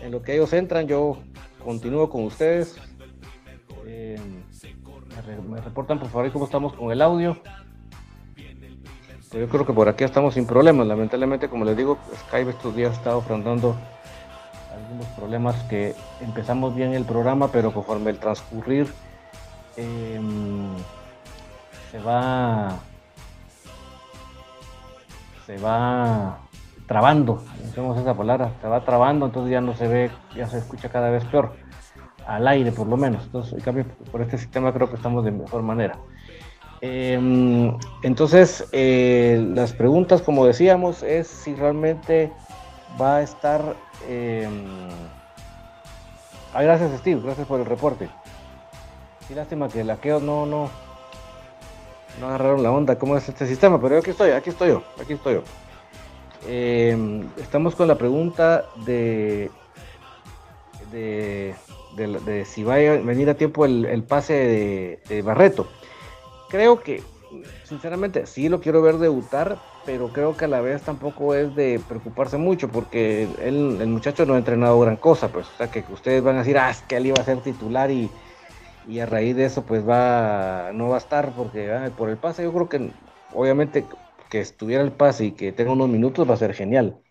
[0.00, 1.18] En lo que ellos entran, yo
[1.64, 2.76] continúo con ustedes.
[3.84, 4.16] Eh,
[5.08, 7.36] me, re- me reportan por favor cómo estamos con el audio.
[9.30, 10.86] Pero yo creo que por aquí estamos sin problemas.
[10.86, 13.76] Lamentablemente, como les digo, Skype estos días ha estado afrontando
[14.74, 18.92] algunos problemas que empezamos bien el programa, pero conforme el transcurrir
[19.76, 20.68] em,
[21.90, 22.78] se va
[25.46, 26.38] se va
[26.86, 30.88] trabando, usemos esa palabra, se va trabando, entonces ya no se ve, ya se escucha
[30.88, 31.52] cada vez peor,
[32.26, 33.24] al aire por lo menos.
[33.24, 35.98] Entonces, en cambio, por este sistema creo que estamos de mejor manera.
[36.80, 42.32] Em, entonces, eh, las preguntas, como decíamos, es si realmente
[43.00, 43.76] va a estar...
[44.08, 44.64] em,
[46.56, 48.08] Ah, gracias Steve, gracias por el reporte.
[49.28, 50.70] Qué lástima que la Keo no, no,
[52.18, 55.12] no agarraron la onda, cómo es este sistema, pero aquí estoy, aquí estoy yo, aquí
[55.12, 55.42] estoy yo.
[56.46, 59.50] Eh, estamos con la pregunta de,
[60.90, 61.54] de,
[61.94, 65.68] de, de si va a venir a tiempo el, el pase de Barreto.
[66.48, 67.12] Creo que,
[67.62, 71.80] sinceramente, sí lo quiero ver debutar, pero creo que a la vez tampoco es de
[71.80, 75.84] preocuparse mucho, porque él, el muchacho no ha entrenado gran cosa, pues, o sea, que
[75.88, 78.14] ustedes van a decir, ah, es que él iba a ser titular y,
[78.84, 82.44] y a raíz de eso, pues va, no va a estar, porque por el pase,
[82.44, 82.94] yo creo que,
[83.30, 83.88] obviamente,
[84.30, 87.02] que estuviera el pase y que tenga unos minutos va a ser genial.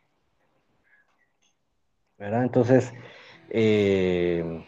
[2.18, 2.44] ¿Verdad?
[2.44, 2.94] Entonces,
[3.50, 4.66] eh,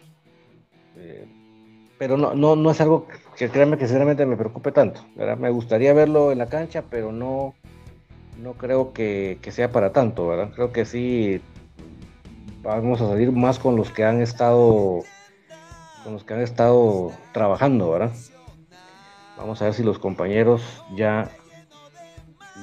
[1.98, 5.02] pero no, no, no es algo que créanme que sinceramente me preocupe tanto.
[5.16, 5.38] ¿verdad?
[5.38, 7.56] Me gustaría verlo en la cancha, pero no,
[8.38, 10.52] no creo que, que sea para tanto, ¿verdad?
[10.54, 11.41] Creo que sí
[12.62, 15.04] vamos a salir más con los que han estado
[16.04, 18.12] con los que han estado trabajando, ¿verdad?
[19.38, 21.30] Vamos a ver si los compañeros ya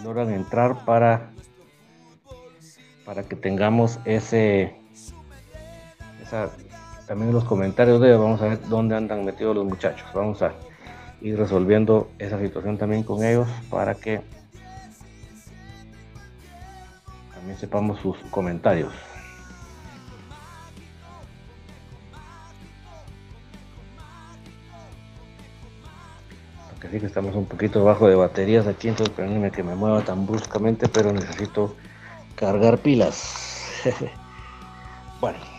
[0.02, 1.30] logran entrar para,
[3.04, 4.76] para que tengamos ese,
[6.22, 6.50] esa,
[7.06, 10.06] también los comentarios de vamos a ver dónde andan metidos los muchachos.
[10.14, 10.52] Vamos a
[11.20, 14.20] ir resolviendo esa situación también con ellos para que
[17.34, 18.92] también sepamos sus comentarios.
[27.00, 30.88] que estamos un poquito bajo de baterías aquí, entonces perdónenme que me mueva tan bruscamente,
[30.88, 31.74] pero necesito
[32.36, 33.82] cargar pilas.
[35.20, 35.53] bueno.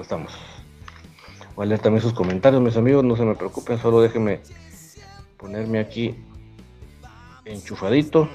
[0.00, 0.32] Estamos.
[1.56, 4.40] Voy a leer también sus comentarios, mis amigos, no se me preocupen, solo déjenme
[5.36, 6.14] ponerme aquí
[7.44, 8.28] enchufadito.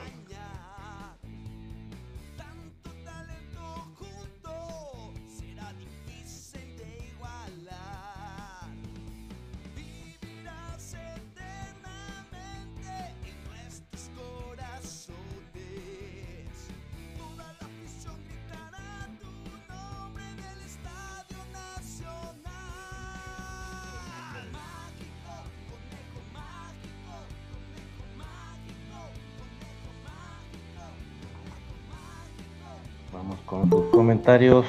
[34.34, 34.66] Comentarios.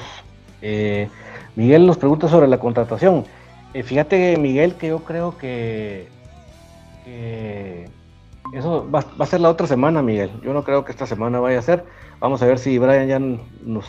[0.61, 1.09] Eh,
[1.55, 3.25] Miguel nos pregunta sobre la contratación.
[3.73, 6.07] Eh, fíjate, Miguel, que yo creo que,
[8.53, 10.31] eso va, a ser la otra semana, Miguel.
[10.43, 11.83] Yo no creo que esta semana vaya a ser.
[12.19, 13.85] Vamos a ver si Brian ya nos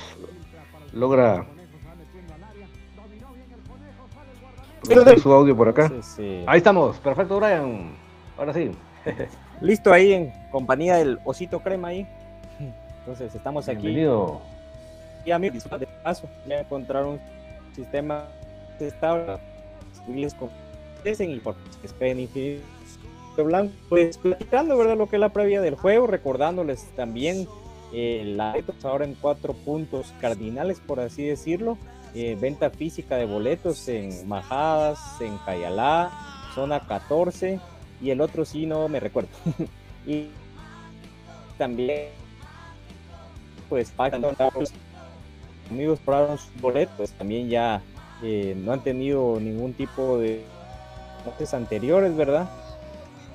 [0.93, 1.47] logra
[5.23, 5.93] su audio por acá.
[6.47, 7.91] Ahí estamos, perfecto, Brian.
[8.39, 8.71] Ahora sí.
[9.61, 12.07] Listo ahí en compañía del Osito Crema ahí.
[13.01, 13.87] Entonces estamos aquí.
[13.87, 14.56] Bienvenido
[15.27, 18.29] y a mí de paso, ya encontraron un sistema
[18.79, 19.39] estable,
[20.39, 20.51] con
[21.05, 21.57] y por
[22.01, 22.65] Infinito
[23.45, 27.47] Blanco, pues platicando verdad lo que es la previa del juego, recordándoles también
[27.93, 28.55] eh, la
[28.85, 31.77] ahora en cuatro puntos cardinales, por así decirlo,
[32.15, 36.11] eh, venta física de boletos en Majadas, en Cayalá,
[36.55, 37.61] zona 14,
[38.01, 39.29] y el otro sí no me recuerdo.
[40.07, 40.29] y
[41.59, 42.09] también
[43.69, 43.93] pues
[45.71, 47.83] amigos probaron sus boletos, también ya
[48.23, 50.43] eh, no han tenido ningún tipo de
[51.25, 52.49] noches anteriores, ¿verdad?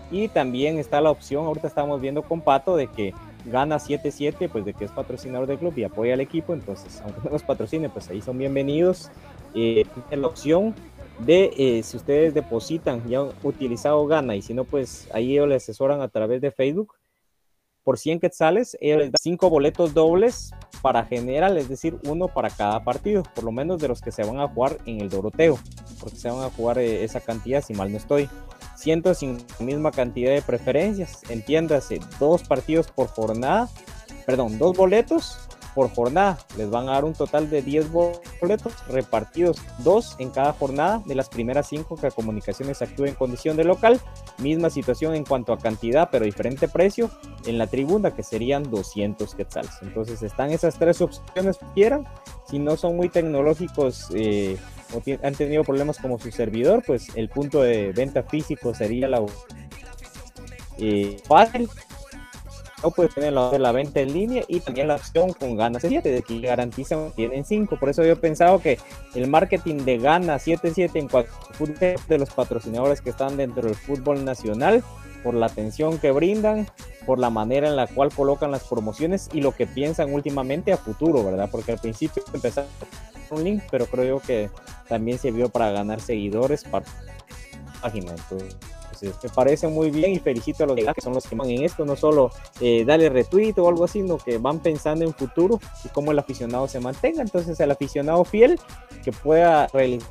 [0.09, 3.13] Y también está la opción, ahorita estamos viendo con Pato, de que
[3.45, 7.21] gana 7-7, pues de que es patrocinador del club y apoya al equipo, entonces aunque
[7.23, 9.09] no los patrocine, pues ahí son bienvenidos.
[9.53, 10.75] Eh, la opción
[11.19, 15.55] de eh, si ustedes depositan ya utilizado gana y si no, pues ahí ellos le
[15.55, 16.95] asesoran a través de Facebook
[17.83, 20.51] por 100 quetzales, ellos les dan 5 boletos dobles
[20.81, 24.23] para general, es decir, uno para cada partido, por lo menos de los que se
[24.23, 25.57] van a jugar en el Doroteo,
[25.99, 28.29] porque se van a jugar eh, esa cantidad, si mal no estoy.
[28.77, 33.69] 105 misma cantidad de preferencias, entiéndase, dos partidos por jornada,
[34.25, 35.37] perdón, dos boletos
[35.73, 36.37] por jornada.
[36.57, 41.15] Les van a dar un total de 10 boletos repartidos, dos en cada jornada de
[41.15, 43.99] las primeras cinco que Comunicaciones actúe en condición de local.
[44.37, 47.09] Misma situación en cuanto a cantidad, pero diferente precio
[47.45, 49.71] en la tribuna, que serían 200 quetzales.
[49.81, 52.07] Entonces están esas tres opciones que quieran.
[52.49, 54.57] Si no son muy tecnológicos eh,
[54.93, 59.23] o han tenido problemas como su servidor, pues el punto de venta físico sería la
[60.77, 61.69] eh, fácil
[62.83, 66.21] no puede tener la, venta en línea y también la opción con ganas 7 de
[66.21, 68.79] que garantizan tienen 5 por eso yo he pensado que
[69.15, 71.31] el marketing de gana 7-7 en cuanto
[72.07, 74.83] de los patrocinadores que están dentro del fútbol nacional
[75.23, 76.67] por la atención que brindan
[77.05, 80.77] por la manera en la cual colocan las promociones y lo que piensan últimamente a
[80.77, 82.69] futuro verdad porque al principio empezaron
[83.29, 84.49] un link pero creo que
[84.89, 86.85] también sirvió para ganar seguidores para
[87.81, 88.55] página entonces
[89.01, 91.85] me parece muy bien y felicito a los que son los que van en esto,
[91.85, 95.89] no solo eh, darle retweet o algo así, sino que van pensando en futuro y
[95.89, 97.21] cómo el aficionado se mantenga.
[97.21, 98.59] Entonces, el aficionado fiel
[99.03, 100.09] que pueda realizar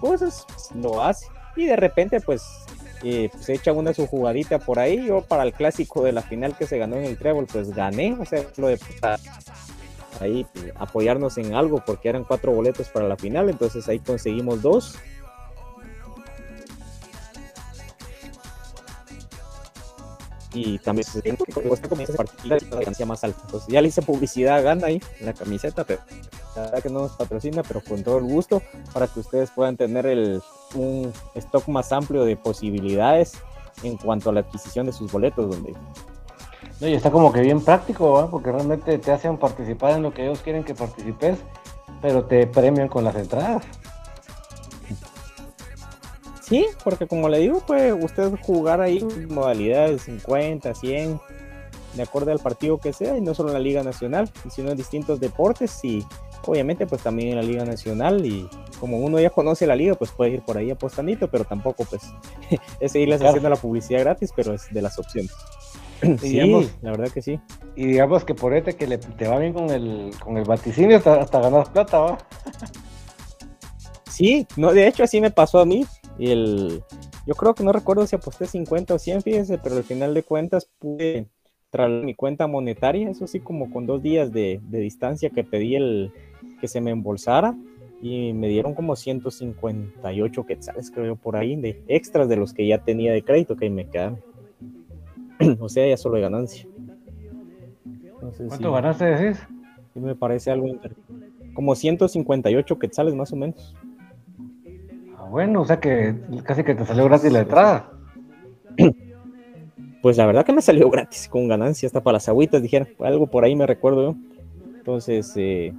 [0.00, 1.26] cosas, lo hace.
[1.56, 2.42] Y de repente, pues,
[3.02, 5.06] eh, se echa una su jugadita por ahí.
[5.06, 8.16] Yo, para el clásico de la final que se ganó en el Trébol, pues gané.
[8.18, 8.78] O sea, lo de
[10.20, 13.48] ahí pues, apoyarnos en algo porque eran cuatro boletos para la final.
[13.48, 14.96] Entonces, ahí conseguimos dos
[20.52, 21.52] y también se tiene que
[21.88, 23.40] comienza a partir de la ganancia más alta.
[23.44, 26.00] Entonces ya le hice publicidad Gana ahí en la camiseta, pero
[26.56, 29.76] la verdad que no nos patrocina, pero con todo el gusto para que ustedes puedan
[29.76, 30.40] tener el,
[30.74, 33.34] un stock más amplio de posibilidades
[33.82, 35.74] en cuanto a la adquisición de sus boletos, donde
[36.80, 40.24] No, y está como que bien práctico, porque realmente te hacen participar en lo que
[40.24, 41.38] ellos quieren que participes,
[42.00, 43.62] pero te premian con las entradas.
[46.48, 51.20] Sí, porque como le digo, puede usted jugar ahí modalidades 50, 100,
[51.94, 54.76] de acuerdo al partido que sea, y no solo en la Liga Nacional, sino en
[54.76, 56.04] distintos deportes y
[56.46, 58.48] obviamente pues también en la Liga Nacional y
[58.80, 62.02] como uno ya conoce la liga, pues puede ir por ahí apostandito, pero tampoco pues
[62.80, 65.32] es seguirles haciendo la publicidad gratis, pero es de las opciones.
[66.20, 66.38] sí,
[66.80, 67.40] la verdad que sí.
[67.76, 70.96] Y digamos que por este que le, te va bien con el, con el vaticinio
[70.96, 72.18] hasta, hasta ganas plata, ¿va?
[74.08, 75.86] Sí, no, de hecho así me pasó a mí.
[76.18, 76.82] Y el,
[77.26, 80.22] yo creo que no recuerdo si aposté 50 o 100, fíjense, pero al final de
[80.22, 81.28] cuentas pude
[81.70, 85.76] traer mi cuenta monetaria, eso sí, como con dos días de, de distancia que pedí
[85.76, 86.12] el
[86.60, 87.54] que se me embolsara
[88.00, 92.78] y me dieron como 158 quetzales, creo, por ahí, de extras de los que ya
[92.78, 94.18] tenía de crédito que me quedan.
[95.60, 96.66] o sea, ya solo de ganancia.
[98.48, 99.40] ¿Cuánto ganaste, decís?
[99.94, 100.66] Sí, me parece algo
[101.54, 103.74] como 158 quetzales más o menos.
[105.30, 106.14] Bueno, o sea que
[106.44, 107.90] casi que te salió gratis la entrada.
[110.00, 112.88] Pues la verdad que me salió gratis, con ganancia, hasta para las agüitas, dijeron.
[113.00, 114.14] Algo por ahí me recuerdo.
[114.76, 115.74] Entonces, eh,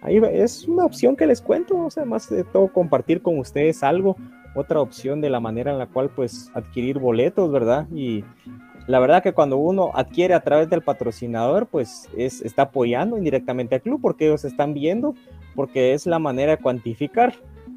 [0.00, 3.82] ahí es una opción que les cuento, o sea, más de todo compartir con ustedes
[3.82, 4.16] algo,
[4.54, 7.86] otra opción de la manera en la cual pues adquirir boletos, ¿verdad?
[7.94, 8.24] Y
[8.86, 13.76] la verdad que cuando uno adquiere a través del patrocinador, pues es, está apoyando indirectamente
[13.76, 15.14] al club porque ellos están viendo,
[15.54, 17.34] porque es la manera de cuantificar.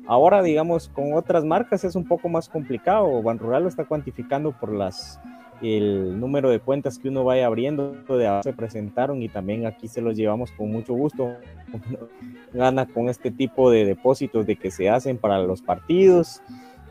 [0.07, 3.21] Ahora, digamos, con otras marcas es un poco más complicado.
[3.21, 5.19] Ban Rural lo está cuantificando por las
[5.61, 10.01] el número de cuentas que uno vaya abriendo, de se presentaron y también aquí se
[10.01, 11.33] los llevamos con mucho gusto.
[12.53, 16.41] Gana con este tipo de depósitos de que se hacen para los partidos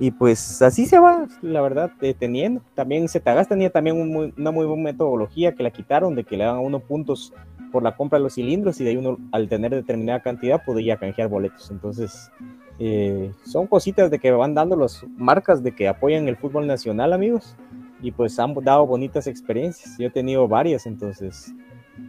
[0.00, 2.62] y pues así se va, la verdad, deteniendo.
[2.74, 3.96] También Zetagas tenía también
[4.36, 7.32] una muy buena metodología que la quitaron de que le daban uno puntos
[7.70, 10.96] por la compra de los cilindros y de ahí uno al tener determinada cantidad podía
[10.96, 11.70] canjear boletos.
[11.70, 12.30] Entonces,
[12.78, 17.12] eh, son cositas de que van dando las marcas de que apoyan el fútbol nacional,
[17.12, 17.56] amigos
[18.02, 19.96] y pues han dado bonitas experiencias.
[19.98, 21.54] Yo he tenido varias, entonces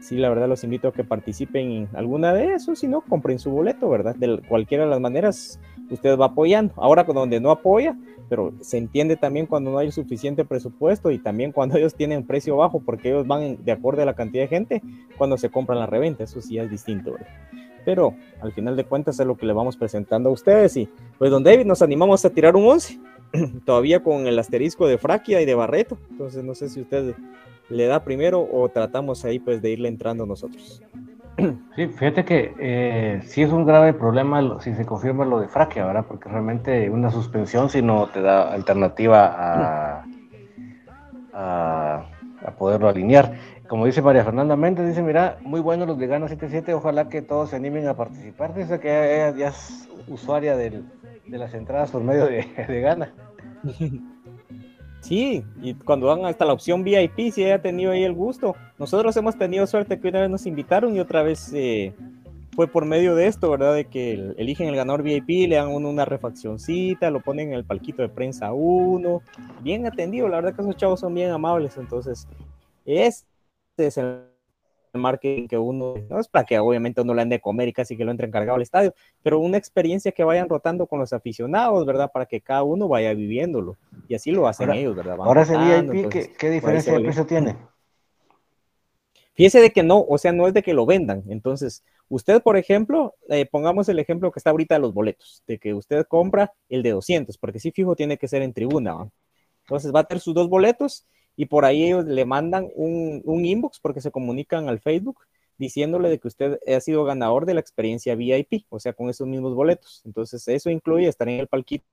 [0.02, 3.40] sí, la verdad los invito a que participen en alguna de esos, si no, compren
[3.40, 4.16] su boleto, ¿verdad?
[4.16, 5.60] De cualquiera de las maneras,
[5.90, 6.74] usted va apoyando.
[6.78, 7.98] Ahora donde no apoya,
[8.30, 12.58] pero se entiende también cuando no hay suficiente presupuesto y también cuando ellos tienen precio
[12.58, 14.82] bajo, porque ellos van de acuerdo a la cantidad de gente
[15.18, 17.28] cuando se compran la reventa, eso sí es distinto, ¿verdad?
[17.84, 21.30] Pero al final de cuentas es lo que le vamos presentando a ustedes y pues
[21.30, 23.00] don David nos animamos a tirar un 11
[23.66, 25.98] todavía con el asterisco de Fraquia y de Barreto.
[26.12, 27.16] Entonces no sé si usted
[27.70, 30.82] le da primero o tratamos ahí pues de irle entrando nosotros.
[31.76, 35.86] Sí, fíjate que eh, sí es un grave problema si se confirma lo de Fraquia,
[35.86, 36.06] ¿verdad?
[36.08, 40.06] Porque realmente una suspensión si no te da alternativa a,
[41.34, 42.06] a,
[42.58, 43.34] poderlo alinear.
[43.68, 47.22] Como dice María Fernanda Méndez, dice, mira, muy bueno los de Gana 77, ojalá que
[47.22, 48.54] todos se animen a participar.
[48.54, 50.86] Dice que ella ya es usuaria del,
[51.28, 53.14] de las entradas por medio de, de Gana.
[55.02, 58.56] Sí, y cuando van hasta la opción VIP, si haya tenido ahí el gusto.
[58.80, 61.94] Nosotros hemos tenido suerte que una vez nos invitaron y otra vez eh,
[62.56, 63.76] fue por medio de esto, ¿verdad?
[63.76, 67.66] De que eligen el ganador VIP, le dan uno una refaccioncita, lo ponen en el
[67.66, 69.22] palquito de prensa uno.
[69.62, 72.28] Bien atendido, la verdad que esos chavos son bien amables, entonces
[72.86, 73.26] este
[73.78, 74.35] es el
[74.98, 77.98] marketing que uno, no es para que obviamente uno le ande de comer y casi
[77.98, 78.94] que lo entre encargado al estadio,
[79.24, 82.12] pero una experiencia que vayan rotando con los aficionados, ¿verdad?
[82.12, 83.78] Para que cada uno vaya viviéndolo.
[84.08, 85.18] Y así lo hacen ellos, ¿verdad?
[85.20, 87.56] ahora ese VIP, ¿qué, diferencia de precio tiene?
[89.36, 91.24] Fíjese de que no, o sea, no es de que lo vendan.
[91.28, 95.60] Entonces, usted, por ejemplo, eh, pongamos el ejemplo que está ahorita de los boletos, de
[95.60, 99.10] que usted compra el de 200, porque si fijo tiene que ser en tribuna.
[99.64, 101.06] Entonces va a tener sus dos boletos
[101.36, 105.20] y por ahí ellos le mandan un, inbox porque se comunican al Facebook
[105.58, 109.28] diciéndole de que usted ha sido ganador de la experiencia VIP, o sea, con esos
[109.28, 110.02] mismos boletos.
[110.06, 111.86] Entonces, eso incluye estar en el palquito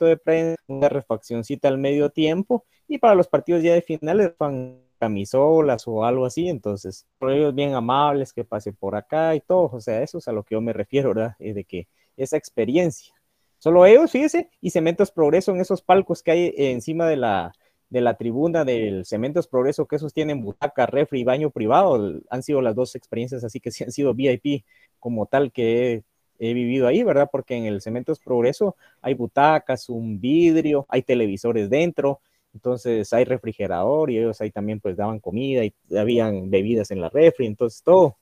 [0.00, 4.80] de prensa, una refaccioncita al medio tiempo y para los partidos ya de finales van
[4.98, 9.70] camisolas o algo así, entonces, por ellos bien amables, que pase por acá y todo,
[9.72, 11.36] o sea, eso es a lo que yo me refiero, ¿verdad?
[11.38, 13.14] de que esa experiencia.
[13.58, 17.52] Solo ellos, fíjese, y Cementos Progreso en esos palcos que hay encima de la,
[17.90, 22.42] de la tribuna del Cementos Progreso, que esos tienen butaca, refri y baño privado, han
[22.42, 24.64] sido las dos experiencias así que sí han sido VIP
[24.98, 26.04] como tal que
[26.38, 27.28] he, vivido ahí, ¿verdad?
[27.32, 32.20] Porque en el Cementos Progreso hay butacas, un vidrio, hay televisores dentro,
[32.54, 37.08] entonces hay refrigerador y ellos ahí también pues daban comida y habían bebidas en la
[37.08, 38.18] refri, entonces todo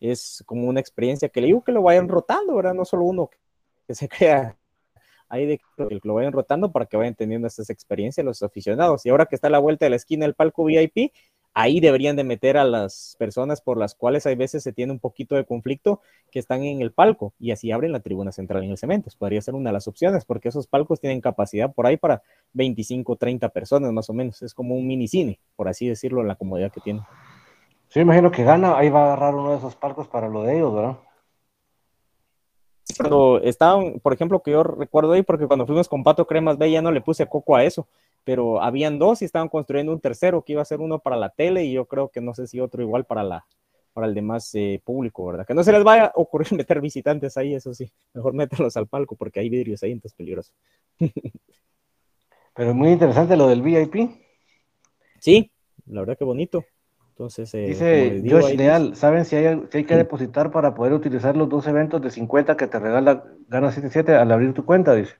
[0.00, 2.74] es como una experiencia que le digo que lo vayan rotando, ¿verdad?
[2.74, 3.30] No solo uno
[3.86, 4.56] que se crea
[5.32, 9.06] ahí de que lo vayan rotando para que vayan teniendo estas experiencias los aficionados.
[9.06, 11.10] Y ahora que está a la vuelta de la esquina el palco VIP,
[11.54, 14.98] ahí deberían de meter a las personas por las cuales hay veces se tiene un
[14.98, 18.72] poquito de conflicto que están en el palco y así abren la tribuna central en
[18.72, 19.10] el cemento.
[19.18, 22.22] Podría ser una de las opciones porque esos palcos tienen capacidad por ahí para
[22.52, 24.42] 25, 30 personas más o menos.
[24.42, 27.00] Es como un mini cine, por así decirlo, la comodidad que tiene.
[27.88, 30.56] Sí, imagino que gana, ahí va a agarrar uno de esos palcos para lo de
[30.56, 30.98] ellos, ¿verdad?
[32.96, 36.70] Cuando estaban, por ejemplo, que yo recuerdo ahí, porque cuando fuimos con Pato Cremas B
[36.70, 37.86] ya no le puse coco a eso,
[38.24, 41.30] pero habían dos y estaban construyendo un tercero que iba a ser uno para la
[41.30, 43.44] tele y yo creo que no sé si otro igual para la
[43.92, 45.46] para el demás eh, público, ¿verdad?
[45.46, 48.86] Que no se les vaya a ocurrir meter visitantes ahí, eso sí, mejor mételos al
[48.86, 50.52] palco porque hay vidrios ahí, entonces peligroso.
[52.54, 54.10] pero muy interesante lo del VIP.
[55.20, 55.50] Sí,
[55.86, 56.64] la verdad que bonito.
[57.12, 61.46] Entonces, eh, dice Josh Leal, ¿saben si hay, hay que depositar para poder utilizar los
[61.46, 64.94] dos eventos de 50 que te regala Gana 77 al abrir tu cuenta?
[64.94, 65.16] Dice.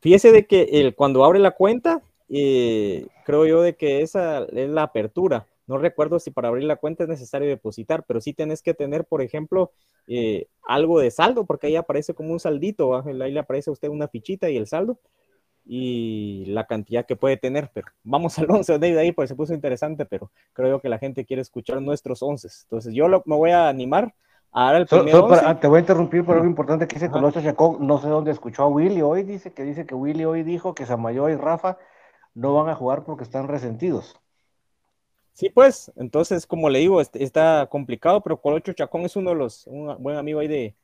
[0.00, 4.70] Fíjese de que el, cuando abre la cuenta, eh, creo yo de que esa es
[4.70, 5.44] la apertura.
[5.66, 9.04] No recuerdo si para abrir la cuenta es necesario depositar, pero sí tenés que tener,
[9.04, 9.72] por ejemplo,
[10.06, 13.88] eh, algo de saldo, porque ahí aparece como un saldito, ahí le aparece a usted
[13.88, 14.98] una fichita y el saldo
[15.72, 19.54] y la cantidad que puede tener, pero vamos al 11 de ahí, pues se puso
[19.54, 22.48] interesante, pero creo que la gente quiere escuchar nuestros 11.
[22.64, 24.12] Entonces yo me voy a animar
[24.50, 25.12] a dar el primer
[25.60, 28.64] Te voy a interrumpir por algo importante que dice Colocho Chacón, no sé dónde escuchó
[28.64, 31.78] a Willy hoy, dice que dice que Willy hoy dijo que Samayo y Rafa
[32.34, 34.20] no van a jugar porque están resentidos.
[35.34, 39.36] Sí, pues, entonces, como le digo, este, está complicado, pero Colocho Chacón es uno de
[39.36, 40.74] los, un buen amigo ahí de,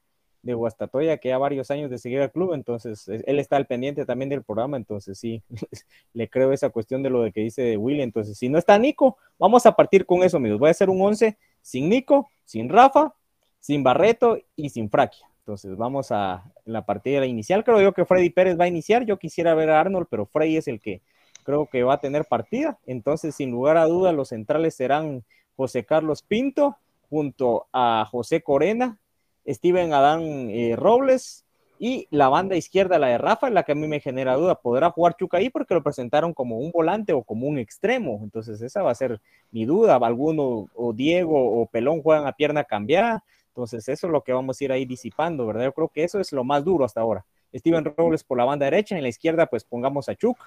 [0.47, 4.07] de Guastatoya, que ya varios años de seguir al club, entonces él está al pendiente
[4.07, 5.42] también del programa, entonces sí,
[6.14, 8.78] le creo esa cuestión de lo de que dice de Willy, entonces si no está
[8.78, 12.68] Nico, vamos a partir con eso, amigos, voy a hacer un 11 sin Nico, sin
[12.68, 13.12] Rafa,
[13.61, 15.26] sin Barreto y sin Fraquia.
[15.40, 17.62] Entonces vamos a la partida inicial.
[17.62, 19.05] Creo yo que Freddy Pérez va a iniciar.
[19.05, 21.03] Yo quisiera ver a Arnold, pero Freddy es el que
[21.44, 22.78] creo que va a tener partida.
[22.84, 25.24] Entonces, sin lugar a duda, los centrales serán
[25.57, 26.76] José Carlos Pinto
[27.09, 28.99] junto a José Corena,
[29.47, 31.44] Steven Adán eh, Robles
[31.78, 34.55] y la banda izquierda, la de Rafa, la que a mí me genera duda.
[34.55, 35.51] ¿Podrá jugar Chuca ahí?
[35.51, 38.20] Porque lo presentaron como un volante o como un extremo.
[38.22, 39.20] Entonces, esa va a ser
[39.51, 39.97] mi duda.
[39.97, 43.22] Alguno o Diego o Pelón juegan a pierna cambiada.
[43.49, 45.64] Entonces, eso es lo que vamos a ir ahí disipando, ¿verdad?
[45.64, 47.24] Yo creo que eso es lo más duro hasta ahora.
[47.55, 50.38] Steven Robles por la banda derecha, en la izquierda, pues pongamos a Chuck.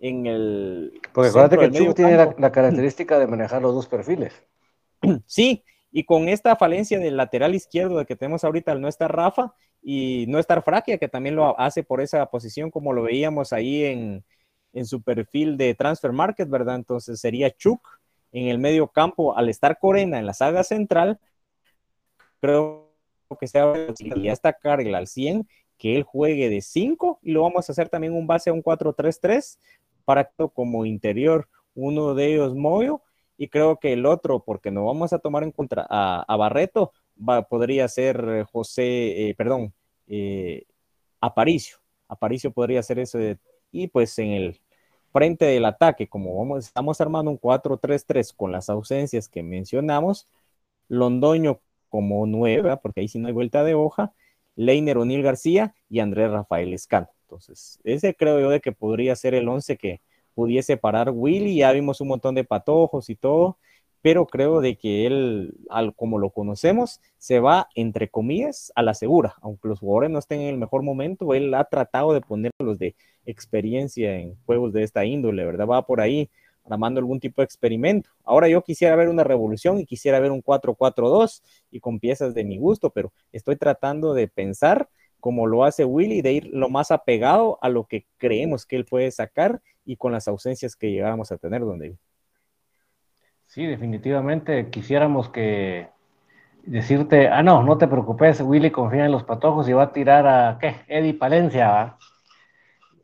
[0.00, 1.00] En el.
[1.12, 4.44] Porque acuérdate que Chuck tiene la, la característica de manejar los dos perfiles.
[5.26, 9.14] Sí, y con esta falencia del lateral izquierdo de que tenemos ahorita al no estar
[9.14, 13.52] Rafa y no estar Fraquia, que también lo hace por esa posición como lo veíamos
[13.52, 14.24] ahí en,
[14.84, 16.76] su perfil de Transfer Market, ¿verdad?
[16.76, 17.98] Entonces sería Chuk
[18.30, 21.18] en el medio campo al estar Corena en la saga central.
[22.40, 22.92] Creo
[23.40, 27.68] que sea ya está carga al 100, que él juegue de 5 y lo vamos
[27.68, 29.58] a hacer también un base a un 4-3-3
[30.04, 33.02] para como interior uno de ellos Moyo
[33.38, 36.92] y creo que el otro, porque no vamos a tomar en contra a, Barreto,
[37.48, 39.72] podría ser José, eh, perdón,
[40.08, 40.64] eh,
[41.20, 41.78] Aparicio.
[42.08, 43.18] Aparicio podría ser eso.
[43.70, 44.60] y pues en el
[45.12, 50.28] frente del ataque, como vamos, estamos armando un 4-3-3 con las ausencias que mencionamos,
[50.88, 54.12] Londoño como nueva, porque ahí sí no hay vuelta de hoja,
[54.56, 57.08] Leiner O'Neill García y Andrés Rafael Escano.
[57.22, 60.00] Entonces, ese creo yo de que podría ser el 11 que,
[60.38, 63.58] pudiese parar Willy, ya vimos un montón de patojos y todo,
[64.02, 68.94] pero creo de que él, al, como lo conocemos, se va, entre comillas, a la
[68.94, 72.78] segura, aunque los jugadores no estén en el mejor momento, él ha tratado de ponerlos
[72.78, 72.94] de
[73.26, 75.66] experiencia en juegos de esta índole, ¿verdad?
[75.66, 76.30] Va por ahí
[76.64, 78.10] armando algún tipo de experimento.
[78.22, 82.44] Ahora yo quisiera ver una revolución y quisiera ver un 4-4-2 y con piezas de
[82.44, 86.92] mi gusto, pero estoy tratando de pensar como lo hace Willy, de ir lo más
[86.92, 91.32] apegado a lo que creemos que él puede sacar y con las ausencias que llegáramos
[91.32, 91.98] a tener donde
[93.46, 95.88] Sí, definitivamente quisiéramos que
[96.64, 100.26] decirte, ah, no, no te preocupes, Willy confía en los patojos y va a tirar
[100.26, 100.76] a, ¿qué?
[100.88, 101.96] Eddie Palencia,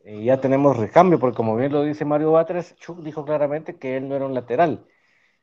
[0.04, 3.96] Y ya tenemos recambio, porque como bien lo dice Mario Batres, Chuck dijo claramente que
[3.96, 4.86] él no era un lateral.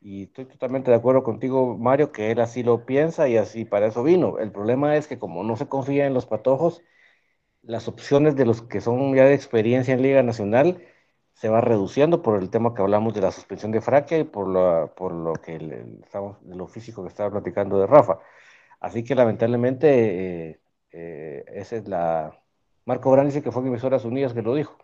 [0.02, 3.88] Y estoy totalmente de acuerdo contigo, Mario, que él así lo piensa y así para
[3.88, 4.40] eso vino.
[4.40, 6.84] El problema es que como no se confía en los patojos,
[7.64, 10.82] las opciones de los que son ya de experiencia en Liga Nacional
[11.42, 14.48] se va reduciendo por el tema que hablamos de la suspensión de Fraquia y por
[14.48, 15.56] lo, por lo que
[16.04, 18.20] estamos, de lo físico que estaba platicando de Rafa.
[18.80, 20.60] Así que lamentablemente eh,
[20.92, 22.40] eh, esa es la...
[22.86, 24.78] Marco Brand dice que fue en Emisoras Unidas que lo dijo.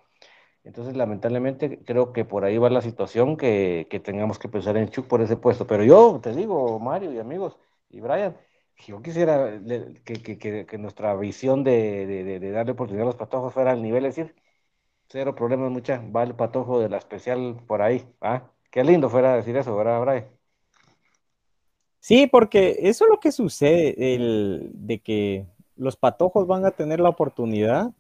[0.64, 4.90] Entonces, lamentablemente, creo que por ahí va la situación que, que tengamos que pensar en
[4.90, 5.68] Chuck por ese puesto.
[5.68, 7.56] Pero yo te digo, Mario y amigos,
[7.92, 8.36] y Brian,
[8.88, 9.60] yo quisiera
[10.06, 13.84] que, que, que nuestra visión de, de, de, darle oportunidad a los patojos fuera al
[13.84, 14.36] nivel, es decir,
[15.08, 18.44] cero problemas, mucha, va el patojo de la especial por ahí, ¿ah?
[18.72, 20.26] Qué lindo fuera decir eso, ¿verdad, Brian?
[22.00, 25.46] Sí, porque eso es lo que sucede, el, de que
[25.76, 27.92] los patojos van a tener la oportunidad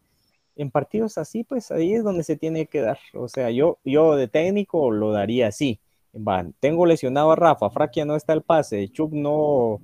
[0.55, 2.99] en partidos así, pues ahí es donde se tiene que dar.
[3.13, 5.79] O sea, yo, yo de técnico lo daría así.
[6.13, 9.79] Van, tengo lesionado a Rafa, Fraquia no está el pase, Chuck no,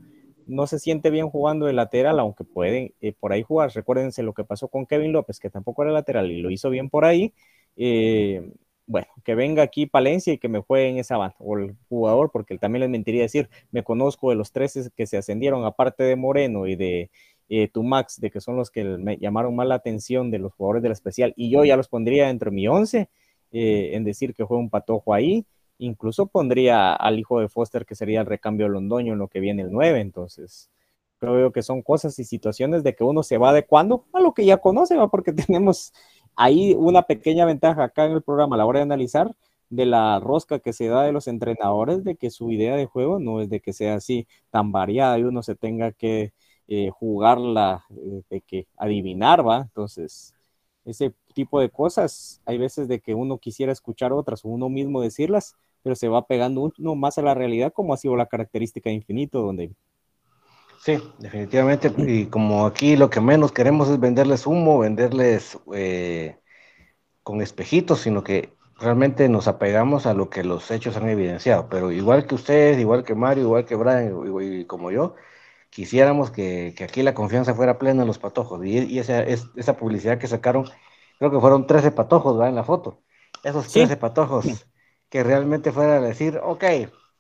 [0.47, 3.71] no se siente bien jugando de lateral, aunque pueden eh, por ahí jugar.
[3.73, 6.89] Recuérdense lo que pasó con Kevin López, que tampoco era lateral y lo hizo bien
[6.89, 7.33] por ahí.
[7.75, 8.51] Eh,
[8.85, 12.31] bueno, que venga aquí Palencia y que me juegue en esa banda, o el jugador,
[12.31, 16.15] porque también les mentiría decir, me conozco de los tres que se ascendieron, aparte de
[16.15, 17.09] Moreno y de
[17.49, 20.83] eh, Tumax, de que son los que me llamaron más la atención de los jugadores
[20.83, 23.09] de la especial, y yo ya los pondría dentro de mi once,
[23.51, 25.45] eh, en decir que juega un patojo ahí,
[25.77, 29.63] incluso pondría al hijo de Foster, que sería el recambio Londoño en lo que viene
[29.63, 30.69] el 9, entonces
[31.19, 34.45] creo que son cosas y situaciones de que uno se va adecuando a lo que
[34.45, 35.09] ya conoce, ¿va?
[35.09, 35.93] porque tenemos
[36.35, 39.33] ahí una pequeña ventaja acá en el programa a la hora de analizar
[39.69, 43.19] de la rosca que se da de los entrenadores, de que su idea de juego
[43.19, 46.33] no es de que sea así tan variada y uno se tenga que
[46.67, 49.61] eh, jugarla, eh, de que adivinar, ¿va?
[49.61, 50.33] Entonces,
[50.85, 55.01] ese tipo de cosas, hay veces de que uno quisiera escuchar otras o uno mismo
[55.01, 58.89] decirlas, pero se va pegando uno más a la realidad como ha sido la característica
[58.89, 59.71] de Infinito, donde
[60.83, 61.93] Sí, definitivamente.
[61.97, 66.37] Y como aquí lo que menos queremos es venderles humo, venderles eh,
[67.23, 71.69] con espejitos, sino que realmente nos apegamos a lo que los hechos han evidenciado.
[71.69, 75.15] Pero igual que ustedes, igual que Mario, igual que Brian y, como yo,
[75.69, 78.65] quisiéramos que, aquí la confianza fuera plena en los patojos.
[78.65, 80.65] Y, esa, esa publicidad que sacaron,
[81.17, 82.49] creo que fueron 13 patojos ¿verdad?
[82.49, 83.01] en la foto.
[83.43, 84.65] Esos 13 patojos
[85.09, 86.63] que realmente fuera a decir, ok,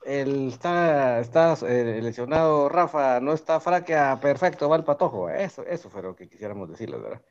[0.05, 5.29] el, está, está eh, lesionado Rafa, no está Fraquia, perfecto, va el patojo.
[5.29, 7.21] Eso, eso fue lo que quisiéramos decirles, ¿verdad?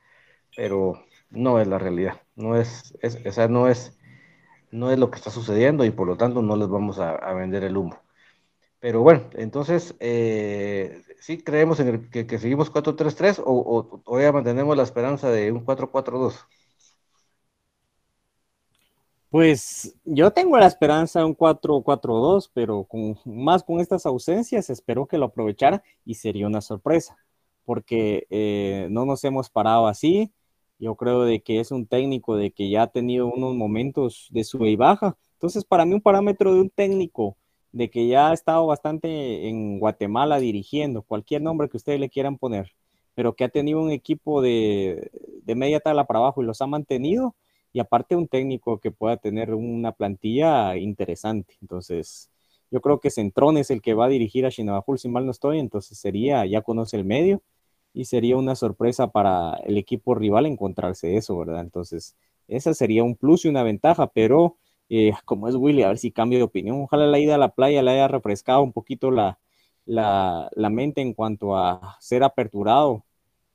[0.57, 3.99] Pero no es la realidad, no es, es, no es,
[4.71, 7.65] no es lo que está sucediendo y por lo tanto no les vamos a, vender
[7.65, 8.02] el humo.
[8.83, 14.77] Pero bueno, entonces, eh, ¿sí creemos en el, que, seguimos 4-3-3 o, o, ya mantenemos
[14.77, 16.35] la esperanza de un 4-4-2?
[19.31, 25.07] Pues yo tengo la esperanza de un 4-4-2, pero con, más con estas ausencias espero
[25.07, 27.17] que lo aprovechara y sería una sorpresa,
[27.65, 30.33] porque eh, no nos hemos parado así.
[30.81, 34.43] Yo creo de que es un técnico de que ya ha tenido unos momentos de
[34.43, 35.17] sube y baja.
[35.35, 37.37] Entonces, para mí un parámetro de un técnico
[37.73, 42.39] de que ya ha estado bastante en Guatemala dirigiendo, cualquier nombre que ustedes le quieran
[42.39, 42.73] poner,
[43.15, 45.11] pero que ha tenido un equipo de,
[45.43, 47.35] de media tabla para abajo y los ha mantenido,
[47.73, 51.57] y aparte un técnico que pueda tener una plantilla interesante.
[51.63, 52.31] Entonces,
[52.71, 55.31] yo creo que Centrón es el que va a dirigir a Shinabajul, si mal no
[55.31, 57.43] estoy, entonces sería, ya conoce el medio
[57.95, 61.61] y sería una sorpresa para el equipo rival encontrarse eso, ¿verdad?
[61.61, 62.17] Entonces,
[62.49, 64.57] esa sería un plus y una ventaja, pero
[64.89, 66.83] eh, como es Willy, a ver si cambio de opinión.
[66.83, 69.39] Ojalá la ida a la playa le haya refrescado un poquito la,
[69.87, 73.05] la, la mente en cuanto a ser aperturado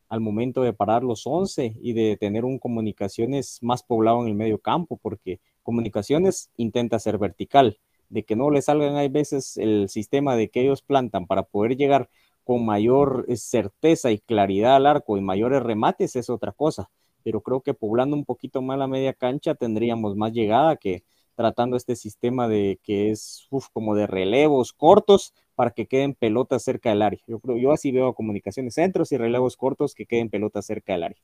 [0.10, 4.36] al momento de parar los 11 y de tener un comunicaciones más poblado en el
[4.36, 7.78] medio campo, porque comunicaciones intenta ser vertical,
[8.10, 11.76] de que no le salgan hay veces el sistema de que ellos plantan para poder
[11.76, 12.10] llegar
[12.44, 16.90] con mayor eh, certeza y claridad al arco y mayores remates es otra cosa,
[17.24, 21.04] pero creo que poblando un poquito más la media cancha tendríamos más llegada que
[21.38, 26.90] tratando este sistema de que es como de relevos cortos para que queden pelotas cerca
[26.90, 27.20] del área.
[27.28, 31.04] Yo creo, yo así veo comunicaciones centros y relevos cortos que queden pelotas cerca del
[31.04, 31.22] área.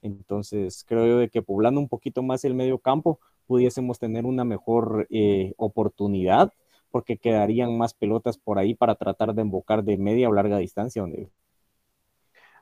[0.00, 4.44] Entonces, creo yo de que poblando un poquito más el medio campo, pudiésemos tener una
[4.44, 6.52] mejor eh, oportunidad,
[6.92, 11.02] porque quedarían más pelotas por ahí para tratar de embocar de media o larga distancia.
[11.02, 11.30] Donde...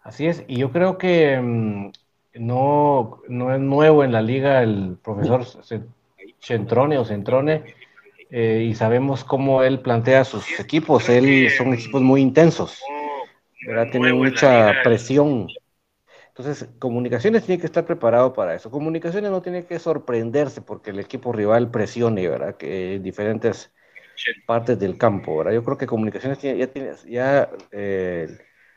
[0.03, 1.90] Así es, y yo creo que mm,
[2.36, 5.44] no, no es nuevo en la liga el profesor
[6.41, 7.74] Centrone o Centrone
[8.30, 11.09] eh, y sabemos cómo él plantea sus equipos.
[11.09, 12.80] Él son equipos muy intensos,
[13.66, 13.91] ¿verdad?
[13.91, 15.49] Tiene mucha presión.
[16.28, 18.70] Entonces, Comunicaciones tiene que estar preparado para eso.
[18.70, 22.57] Comunicaciones no tiene que sorprenderse porque el equipo rival presione, ¿verdad?
[22.57, 23.72] Que en diferentes
[24.47, 25.53] partes del campo, ¿verdad?
[25.53, 28.28] Yo creo que Comunicaciones ya tiene, ya eh,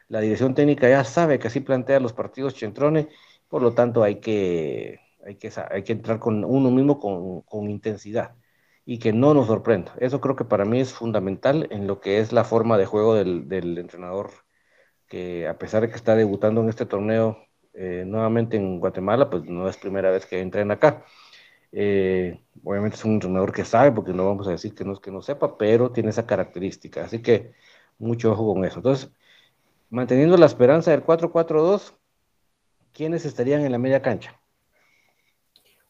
[0.07, 3.09] la dirección técnica ya sabe que así plantea los partidos Chentrone,
[3.47, 4.99] por lo tanto hay que,
[5.29, 8.35] hay que, entrar con uno mismo con, con intensidad
[8.85, 9.93] y que no nos sorprenda.
[9.99, 13.15] Eso creo que para mí es fundamental en lo que es la forma de juego
[13.15, 14.31] del, entrenador,
[15.07, 17.37] que a pesar de que está debutando en este torneo
[17.73, 21.05] eh, nuevamente en Guatemala, pues no es primera vez que entrena acá.
[21.71, 24.99] Eh, obviamente es un entrenador que sabe, porque no vamos a decir que no es
[24.99, 27.03] que no sepa, pero tiene esa característica.
[27.05, 27.53] Así que
[27.99, 28.79] mucho ojo con eso.
[28.79, 29.11] Entonces,
[29.89, 31.95] manteniendo la esperanza del 4-4-2,
[32.93, 34.38] ¿quiénes estarían en la media cancha?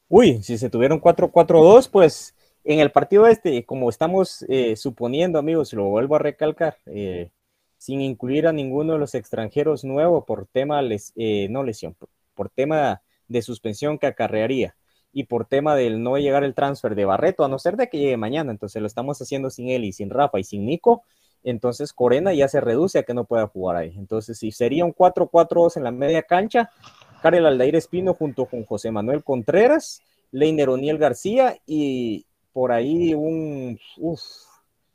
[0.09, 5.71] Uy, si se tuvieron 4-4-2, pues en el partido este, como estamos eh, suponiendo, amigos,
[5.73, 7.29] lo vuelvo a recalcar, eh,
[7.77, 12.09] sin incluir a ninguno de los extranjeros nuevos por tema, les, eh, no lesión, por,
[12.33, 14.75] por, tema de suspensión que acarrearía
[15.13, 17.99] y por tema del no llegar el transfer de Barreto, a no ser de que
[17.99, 21.03] llegue mañana, entonces lo estamos haciendo sin él y sin Rafa y sin Nico,
[21.43, 23.93] entonces Corena ya se reduce a que no pueda jugar ahí.
[23.95, 26.71] Entonces, si sería un 4-4-2 en la media cancha,
[27.21, 30.01] Karel Aldair Espino junto con José Manuel Contreras,
[30.31, 33.79] Leiner Oniel García y por ahí un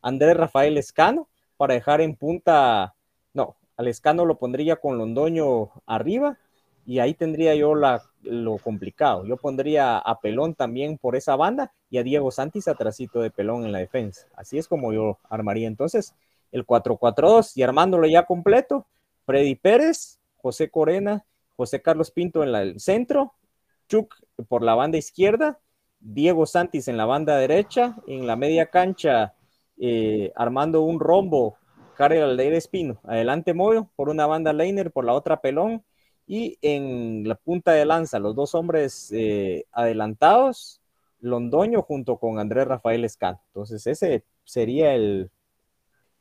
[0.02, 2.94] Andrés Rafael Escano para dejar en punta,
[3.32, 6.38] no, al Escano lo pondría con Londoño arriba
[6.86, 9.24] y ahí tendría yo la, lo complicado.
[9.24, 13.64] Yo pondría a Pelón también por esa banda y a Diego Santis atrásito de Pelón
[13.64, 14.26] en la defensa.
[14.36, 16.14] Así es como yo armaría entonces
[16.52, 18.86] el 4-4-2 y armándolo ya completo,
[19.24, 21.24] Freddy Pérez, José Corena,
[21.56, 23.34] José Carlos Pinto en el centro,
[23.88, 24.14] Chuck
[24.48, 25.60] por la banda izquierda,
[26.00, 29.34] Diego Santis en la banda derecha, en la media cancha
[29.78, 31.56] eh, armando un rombo,
[31.96, 35.84] Karel Aldeir Espino, adelante Moyo, por una banda Leiner, por la otra Pelón,
[36.26, 40.80] y en la punta de lanza, los dos hombres eh, adelantados,
[41.20, 43.40] Londoño junto con Andrés Rafael Escano.
[43.46, 45.30] Entonces ese sería el,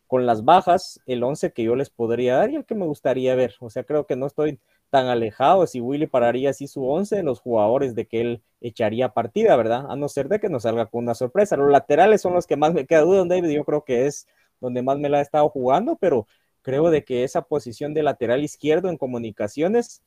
[0.07, 3.36] con las bajas, el 11 que yo les podría dar y el que me gustaría
[3.36, 3.55] ver.
[3.59, 4.59] O sea, creo que no estoy
[4.94, 9.10] tan alejado si Willy pararía así su 11 en los jugadores de que él echaría
[9.10, 9.88] partida, ¿verdad?
[9.89, 11.58] A no ser de que nos salga con una sorpresa.
[11.58, 13.50] Los laterales son los que más me queda duda, David.
[13.50, 14.28] Yo creo que es
[14.62, 16.28] donde más me la ha estado jugando, pero
[16.62, 20.04] creo de que esa posición de lateral izquierdo en comunicaciones,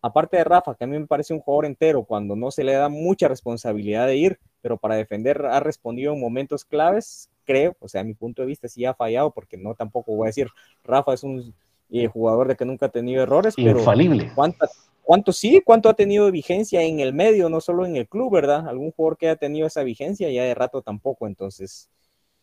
[0.00, 2.72] aparte de Rafa, que a mí me parece un jugador entero cuando no se le
[2.72, 7.88] da mucha responsabilidad de ir, pero para defender ha respondido en momentos claves, creo, o
[7.88, 10.48] sea, a mi punto de vista sí ha fallado, porque no tampoco voy a decir,
[10.84, 11.54] Rafa es un
[11.92, 13.54] y jugador de que nunca ha tenido errores.
[13.58, 14.32] Infalible.
[14.34, 14.54] Pero
[15.02, 15.60] ¿cuánto sí?
[15.62, 18.66] ¿Cuánto ha tenido vigencia en el medio, no solo en el club, verdad?
[18.66, 21.26] Algún jugador que ha tenido esa vigencia ya de rato tampoco.
[21.26, 21.90] Entonces,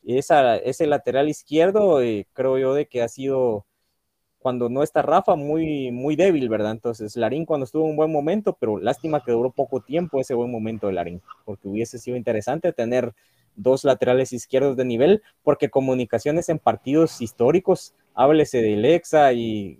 [0.05, 3.65] esa, ese lateral izquierdo, eh, creo yo, de que ha sido
[4.37, 6.71] cuando no está Rafa, muy, muy débil, ¿verdad?
[6.71, 10.35] Entonces, Larín cuando estuvo en un buen momento, pero lástima que duró poco tiempo ese
[10.35, 13.13] buen momento de Larín, porque hubiese sido interesante tener
[13.55, 19.79] dos laterales izquierdos de nivel, porque comunicaciones en partidos históricos háblese de Lexa y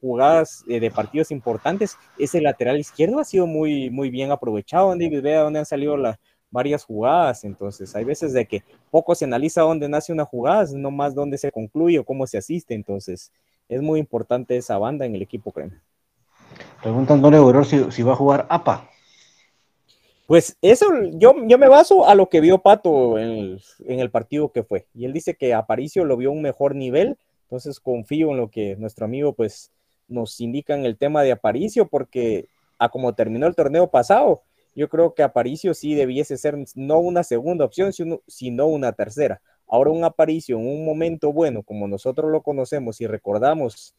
[0.00, 5.22] jugadas eh, de partidos importantes, ese lateral izquierdo ha sido muy, muy bien aprovechado, David,
[5.22, 6.18] vea dónde han salido las
[6.50, 10.90] varias jugadas, entonces hay veces de que poco se analiza dónde nace una jugada, no
[10.90, 13.32] más dónde se concluye o cómo se asiste, entonces
[13.68, 15.82] es muy importante esa banda en el equipo crema.
[16.82, 18.88] Pregunta Antonio si, si va a jugar APA.
[20.26, 24.10] Pues eso, yo, yo me baso a lo que vio Pato en el, en el,
[24.10, 24.86] partido que fue.
[24.92, 27.16] Y él dice que Aparicio lo vio a un mejor nivel
[27.46, 29.70] entonces confío en lo que nuestro amigo pues
[30.08, 34.42] nos indica en el tema de Aparicio, porque a como terminó el torneo pasado,
[34.74, 39.40] yo creo que Aparicio sí debiese ser no una segunda opción, sino, una tercera.
[39.66, 43.94] Ahora un Aparicio en un momento bueno, como nosotros lo conocemos y recordamos,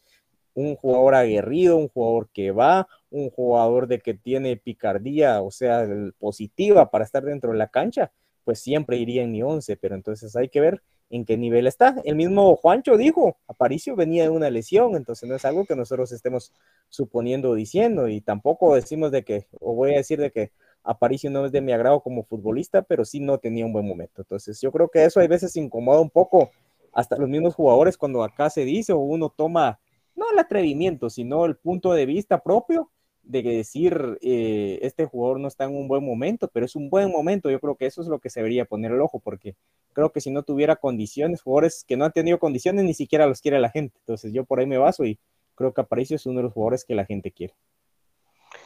[0.53, 5.87] un jugador aguerrido, un jugador que va, un jugador de que tiene picardía, o sea,
[6.19, 8.11] positiva para estar dentro de la cancha,
[8.43, 11.95] pues siempre iría en mi once, pero entonces hay que ver en qué nivel está.
[12.03, 16.11] El mismo Juancho dijo, Aparicio venía de una lesión, entonces no es algo que nosotros
[16.11, 16.51] estemos
[16.89, 20.51] suponiendo o diciendo, y tampoco decimos de que, o voy a decir de que
[20.83, 24.21] Aparicio no es de mi agrado como futbolista, pero sí no tenía un buen momento.
[24.21, 26.51] Entonces yo creo que eso hay veces incomoda un poco
[26.93, 29.79] hasta los mismos jugadores cuando acá se dice o uno toma,
[30.15, 32.89] no el atrevimiento, sino el punto de vista propio
[33.27, 37.11] de decir eh, este jugador no está en un buen momento, pero es un buen
[37.11, 37.51] momento.
[37.51, 39.55] Yo creo que eso es lo que se debería poner el ojo, porque
[39.93, 43.41] creo que si no tuviera condiciones, jugadores que no han tenido condiciones, ni siquiera los
[43.41, 43.97] quiere la gente.
[43.99, 45.19] Entonces yo por ahí me baso y
[45.55, 47.53] creo que Aparicio es uno de los jugadores que la gente quiere.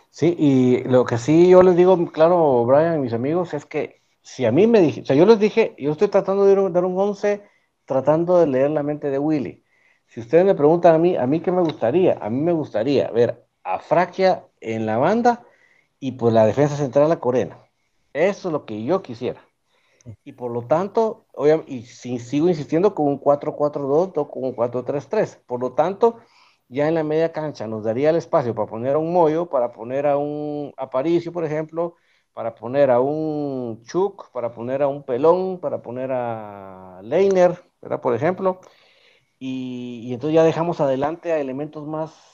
[0.10, 4.46] Sí, y lo que sí yo les digo, claro, Brian mis amigos, es que si
[4.46, 7.00] a mí me dije, o sea, yo les dije, yo estoy tratando de dar un
[7.00, 7.42] 11,
[7.86, 9.64] tratando de leer la mente de Willy.
[10.06, 13.10] Si ustedes me preguntan a mí, a mí qué me gustaría, a mí me gustaría
[13.12, 15.44] ver a Fraquia en la banda
[16.00, 17.58] y pues la defensa central la Corena.
[18.14, 19.42] Eso es lo que yo quisiera.
[20.24, 21.28] Y por lo tanto,
[21.68, 25.38] y si, sigo insistiendo con un 4-4-2 o con un 4-3-3.
[25.46, 26.18] Por lo tanto,
[26.68, 29.72] ya en la media cancha nos daría el espacio para poner a un Moyo, para
[29.72, 31.96] poner a un Aparicio, por ejemplo,
[32.34, 38.02] para poner a un Chuk, para poner a un Pelón, para poner a Leiner, ¿verdad?
[38.02, 38.60] Por ejemplo.
[39.40, 42.31] Y, y entonces ya dejamos adelante a elementos más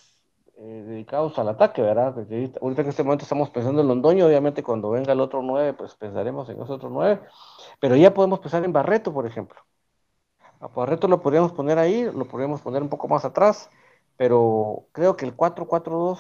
[0.58, 2.16] eh, dedicados al ataque, ¿verdad?
[2.62, 5.96] Ahorita en este momento estamos pensando en Londoño, obviamente cuando venga el otro 9, pues
[5.96, 7.22] pensaremos en los otros 9,
[7.80, 9.60] pero ya podemos pensar en Barreto, por ejemplo.
[10.60, 13.70] A Barreto lo podríamos poner ahí, lo podríamos poner un poco más atrás,
[14.18, 16.20] pero creo que el 4-4-2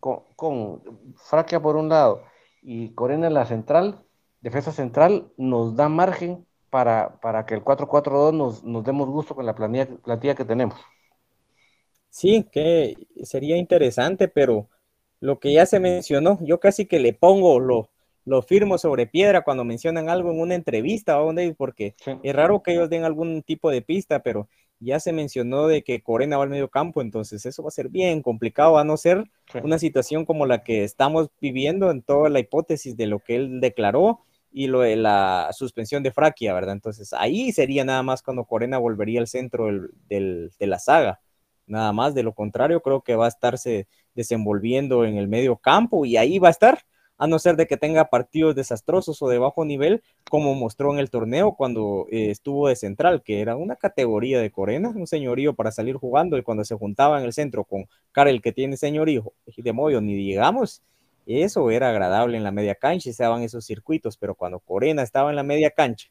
[0.00, 0.82] con, con
[1.16, 2.22] Fraquia por un lado
[2.62, 4.06] y Corena en la central
[4.46, 9.44] defensa central nos da margen para, para que el 4-4-2 nos, nos demos gusto con
[9.44, 10.78] la planilla, plantilla que tenemos.
[12.16, 14.70] Sí, que sería interesante, pero
[15.20, 17.90] lo que ya se mencionó, yo casi que le pongo lo,
[18.24, 21.18] lo firmo sobre piedra cuando mencionan algo en una entrevista,
[21.58, 24.48] porque es raro que ellos den algún tipo de pista, pero
[24.80, 27.90] ya se mencionó de que Corena va al medio campo, entonces eso va a ser
[27.90, 29.24] bien complicado, a no ser
[29.62, 33.60] una situación como la que estamos viviendo en toda la hipótesis de lo que él
[33.60, 36.72] declaró y lo de la suspensión de Fraquia, ¿verdad?
[36.72, 39.66] Entonces ahí sería nada más cuando Corena volvería al centro
[40.08, 41.20] de la saga,
[41.66, 46.04] nada más, de lo contrario creo que va a estarse desenvolviendo en el medio campo
[46.04, 46.80] y ahí va a estar
[47.18, 50.98] a no ser de que tenga partidos desastrosos o de bajo nivel, como mostró en
[50.98, 55.54] el torneo cuando eh, estuvo de central, que era una categoría de Corena, un señorío
[55.54, 59.32] para salir jugando, y cuando se juntaba en el centro con Karel, que tiene señorío,
[59.56, 60.82] de Moyo, ni digamos,
[61.26, 65.02] eso era agradable en la media cancha y se daban esos circuitos, pero cuando Corena
[65.02, 66.08] estaba en la media cancha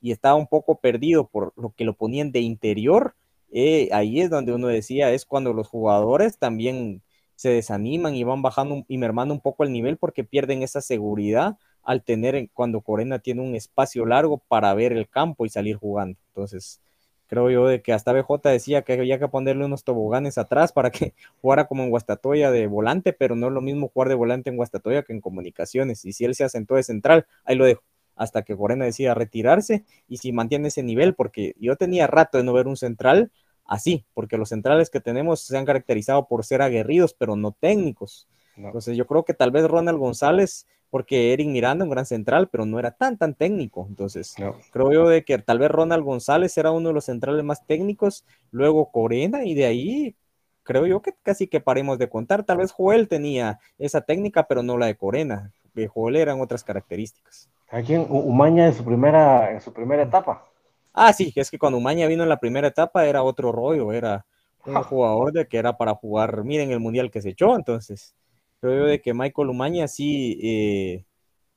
[0.00, 3.14] y estaba un poco perdido por lo que lo ponían de interior,
[3.52, 7.02] eh, ahí es donde uno decía, es cuando los jugadores también
[7.36, 11.56] se desaniman y van bajando y mermando un poco el nivel porque pierden esa seguridad
[11.82, 16.18] al tener cuando Corena tiene un espacio largo para ver el campo y salir jugando.
[16.28, 16.80] Entonces,
[17.28, 20.90] creo yo de que hasta BJ decía que había que ponerle unos toboganes atrás para
[20.90, 24.50] que jugara como en Guastatoya de volante, pero no es lo mismo jugar de volante
[24.50, 26.04] en Guastatoya que en comunicaciones.
[26.04, 27.82] Y si él se asentó de central, ahí lo dejo
[28.16, 32.44] hasta que Corena decida retirarse y si mantiene ese nivel, porque yo tenía rato de
[32.44, 33.30] no ver un central
[33.64, 38.28] así, porque los centrales que tenemos se han caracterizado por ser aguerridos, pero no técnicos.
[38.56, 42.64] Entonces yo creo que tal vez Ronald González, porque Eric Miranda, un gran central, pero
[42.64, 43.86] no era tan, tan técnico.
[43.88, 44.34] Entonces
[44.70, 48.24] creo yo de que tal vez Ronald González era uno de los centrales más técnicos,
[48.50, 50.16] luego Corena, y de ahí
[50.62, 52.44] creo yo que casi que paremos de contar.
[52.44, 55.52] Tal vez Joel tenía esa técnica, pero no la de Corena.
[55.92, 57.50] Joel eran otras características.
[57.68, 60.44] Aquí en Umaña en su primera, en su primera etapa.
[60.92, 64.24] Ah, sí, es que cuando Umaña vino en la primera etapa era otro rollo, era
[64.64, 68.14] un jugador de que era para jugar, miren el mundial que se echó, entonces
[68.60, 71.04] creo yo de que Michael Umaña sí, eh,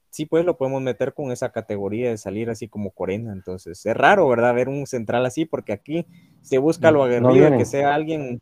[0.09, 3.97] sí pues lo podemos meter con esa categoría de salir así como Corena, entonces es
[3.97, 4.53] raro, ¿verdad?
[4.53, 6.05] Ver un central así, porque aquí
[6.41, 8.41] se busca lo aguerrido, que sea alguien,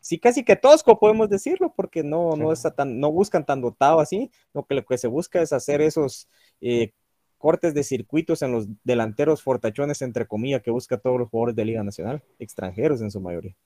[0.00, 4.00] sí casi que tosco podemos decirlo, porque no, no, está tan, no buscan tan dotado
[4.00, 6.28] así, lo que lo que se busca es hacer esos
[6.60, 6.92] eh,
[7.40, 11.64] cortes de circuitos en los delanteros fortachones, entre comillas, que busca todos los jugadores de
[11.64, 13.56] Liga Nacional, extranjeros en su mayoría.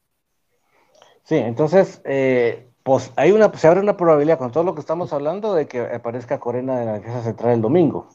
[1.25, 5.13] Sí, entonces, eh, pues hay una, se abre una probabilidad con todo lo que estamos
[5.13, 8.09] hablando de que aparezca Corena en la defensa central el domingo.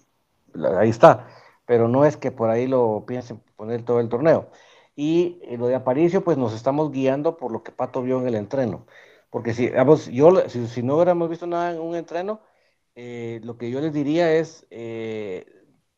[0.78, 1.28] Ahí está,
[1.66, 4.50] pero no es que por ahí lo piensen poner todo el torneo.
[4.96, 8.36] Y lo de Aparicio, pues nos estamos guiando por lo que Pato vio en el
[8.36, 8.86] entreno.
[9.30, 9.70] Porque si,
[10.12, 12.40] yo, si no hubiéramos visto nada en un entreno,
[12.96, 15.46] eh, lo que yo les diría es, eh,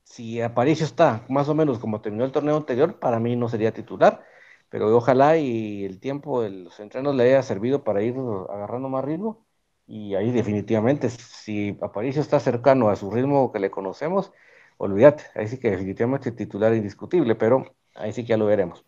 [0.03, 3.73] si Aparicio está más o menos como terminó el torneo anterior, para mí no sería
[3.73, 4.23] titular,
[4.69, 8.15] pero ojalá y el tiempo de los entrenos le haya servido para ir
[8.49, 9.45] agarrando más ritmo.
[9.87, 14.31] Y ahí definitivamente, si Aparicio está cercano a su ritmo que le conocemos,
[14.77, 18.85] olvídate, ahí sí que definitivamente titular indiscutible, pero ahí sí que ya lo veremos.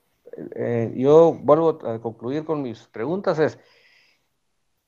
[0.56, 3.60] Eh, yo vuelvo a concluir con mis preguntas, es,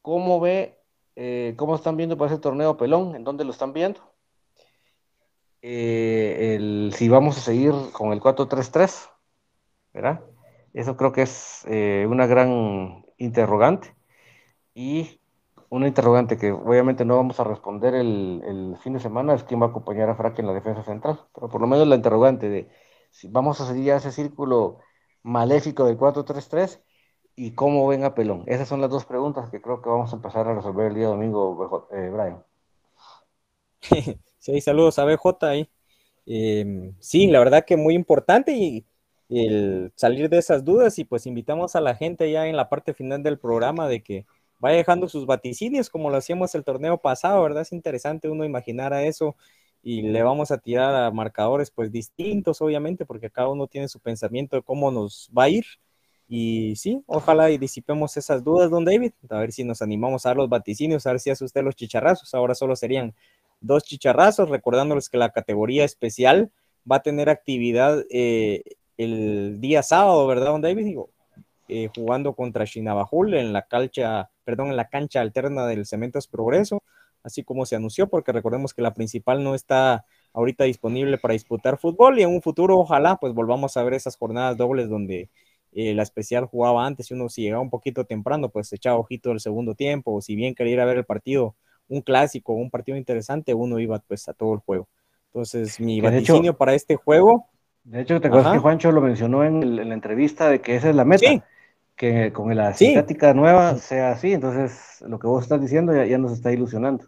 [0.01, 0.79] ¿cómo ve
[1.15, 3.15] eh, ¿Cómo están viendo para ese torneo pelón?
[3.15, 4.01] ¿En dónde lo están viendo?
[5.61, 9.09] Eh, si vamos a seguir con el 4-3-3,
[9.93, 10.21] ¿verdad?
[10.73, 13.95] Eso creo que es eh, una gran interrogante
[14.73, 15.21] y
[15.69, 19.67] una interrogante que obviamente no vamos a responder el, fin de semana es quién va
[19.67, 22.69] a acompañar a Frank en la defensa central, pero por lo menos la interrogante de
[23.09, 24.79] si vamos a seguir a ese círculo
[25.23, 26.81] maléfico del 4-3-3
[27.35, 28.43] y cómo ven a Pelón?
[28.47, 31.07] Esas son las dos preguntas que creo que vamos a empezar a resolver el día
[31.07, 32.43] domingo, eh, Brian.
[34.39, 35.67] Sí, saludos a BJ.
[36.27, 38.85] Em, sí, la verdad que muy importante y
[39.29, 42.93] el salir de esas dudas y pues invitamos a la gente ya en la parte
[42.93, 44.25] final del programa de que
[44.59, 47.63] vaya dejando sus vaticinios como lo hacíamos el torneo pasado, ¿verdad?
[47.63, 49.35] Es interesante uno imaginar a eso
[49.81, 53.99] y le vamos a tirar a marcadores pues distintos, obviamente, porque cada uno tiene su
[53.99, 55.65] pensamiento de cómo nos va a ir
[56.27, 60.29] y sí, ojalá y disipemos esas dudas, don David, a ver si nos animamos a
[60.29, 62.33] dar los vaticinios, a ver si hace usted los chicharrazos.
[62.33, 63.13] Ahora solo serían
[63.61, 66.51] dos chicharrazos, recordándoles que la categoría especial
[66.89, 68.63] va a tener actividad eh,
[68.97, 70.85] el día sábado, ¿verdad, don David?
[70.85, 71.09] Digo,
[71.67, 76.83] eh, jugando contra Chinabajul en la cancha, perdón, en la cancha alterna del Cementos Progreso,
[77.23, 81.77] así como se anunció, porque recordemos que la principal no está ahorita disponible para disputar
[81.77, 85.29] fútbol y en un futuro ojalá pues volvamos a ver esas jornadas dobles donde
[85.75, 89.29] eh, la especial jugaba antes y uno si llegaba un poquito temprano, pues echaba ojito
[89.29, 91.55] del segundo tiempo, o si bien quería ir a ver el partido,
[91.87, 94.87] un clásico, un partido interesante, uno iba pues a todo el juego.
[95.27, 97.47] Entonces, mi hecho- vaticinio para este juego,
[97.83, 98.55] De hecho, te acuerdas Ajá.
[98.55, 101.27] que Juancho lo mencionó en, el- en la entrevista de que esa es la meta.
[101.29, 101.39] Sí.
[101.95, 102.95] Que con la Sí.
[103.35, 104.33] nueva sea así.
[104.33, 107.05] Entonces, lo que vos estás diciendo ya, ya nos está ilusionando.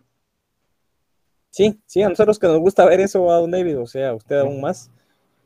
[1.50, 4.38] sí, sí, a nosotros que nos gusta ver eso, a Don David, o sea, usted
[4.38, 4.92] aún más,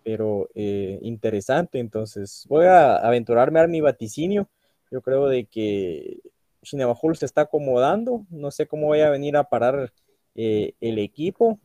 [0.03, 1.79] pero eh, interesante.
[1.79, 4.49] Entonces, voy a aventurarme a mi vaticinio.
[4.91, 6.19] Yo creo de que
[6.63, 9.93] Shinabajul se está acomodando, no sé cómo vaya a venir a parar
[10.35, 11.59] eh, el equipo,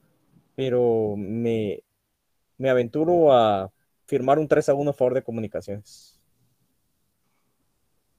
[0.55, 1.83] pero me,
[2.59, 3.73] me aventuro a
[4.07, 6.21] firmar un 3 a 1 a favor de comunicaciones.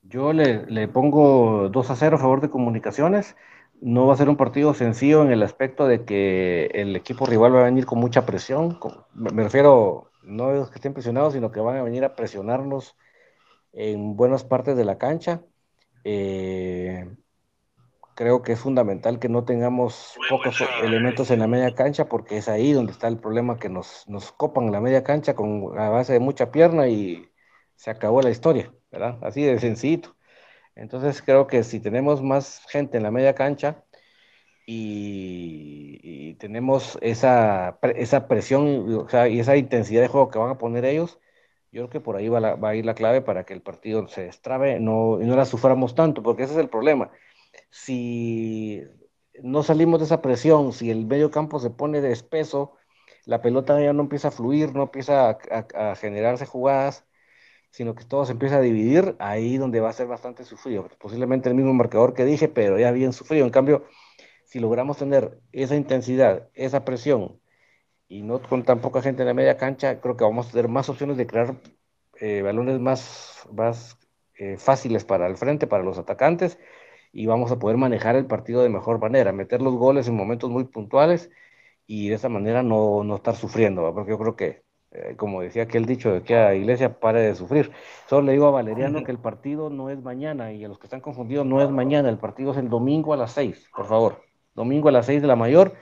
[0.04, 3.36] Yo le, le pongo 2 a 0 a favor de comunicaciones.
[3.80, 7.56] No va a ser un partido sencillo en el aspecto de que el equipo rival
[7.56, 8.80] va a venir con mucha presión.
[9.14, 12.98] me refiero, no es que estén presionados, sino que van a venir a presionarnos
[13.74, 15.42] en buenas partes de la cancha.
[16.04, 17.08] Eh,
[18.18, 22.50] creo que es fundamental que no tengamos pocos elementos en la media cancha porque es
[22.50, 26.14] ahí donde está el problema que nos, nos copan la media cancha con a base
[26.14, 27.30] de mucha pierna y
[27.76, 29.20] se acabó la historia, ¿verdad?
[29.22, 30.17] Así de sencillito.
[30.78, 33.84] Entonces creo que si tenemos más gente en la media cancha
[34.66, 41.20] y, tenemos esa, esa presión y esa intensidad de juego que van a poner ellos,
[41.72, 43.62] yo creo que por ahí va, la- va a ir la clave para que el
[43.62, 47.12] partido se destrabe no, y no la suframos tanto, porque ese es el problema.
[47.72, 48.84] Si
[49.44, 52.76] no salimos de esa presión, si el medio campo se pone de espeso,
[53.26, 57.06] la pelota ya no empieza a fluir, no empieza a generarse jugadas,
[57.72, 60.88] sino que todo se empieza a dividir, ahí donde va a ser bastante sufrido.
[61.00, 63.46] Posiblemente el mismo marcador que dije, pero ya bien sufrido.
[63.46, 63.86] En cambio,
[64.46, 67.40] si logramos tener esa intensidad, esa presión,
[68.08, 70.70] y no con tan poca gente en la media cancha, creo que vamos a tener
[70.70, 71.56] más opciones de crear
[72.20, 73.98] eh, balones más, más
[74.36, 76.60] eh, fáciles para el frente, para los atacantes,
[77.12, 80.50] y vamos a poder manejar el partido de mejor manera, meter los goles en momentos
[80.50, 81.30] muy puntuales
[81.88, 85.64] y de esa manera no, no estar sufriendo, porque yo creo que, eh, como decía
[85.64, 87.72] aquel dicho de que a Iglesia pare de sufrir.
[88.08, 90.88] Solo le digo a Valeriano que el partido no es mañana y a los que
[90.88, 94.24] están confundidos no es mañana, el partido es el domingo a las 6, por favor.
[94.56, 95.74] Domingo a las 6 de la mayor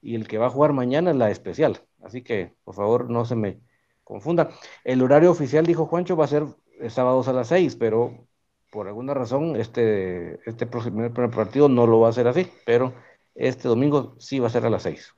[0.00, 1.80] y el que va a jugar mañana es la especial.
[2.02, 3.60] Así que, por favor, no se me
[4.04, 4.50] confunda.
[4.84, 6.44] El horario oficial, dijo Juancho, va a ser
[6.80, 8.26] eh, sábados a las 6, pero
[8.70, 12.94] por alguna razón este, este próximo primer partido no lo va a hacer así, pero
[13.34, 15.15] este domingo sí va a ser a las 6.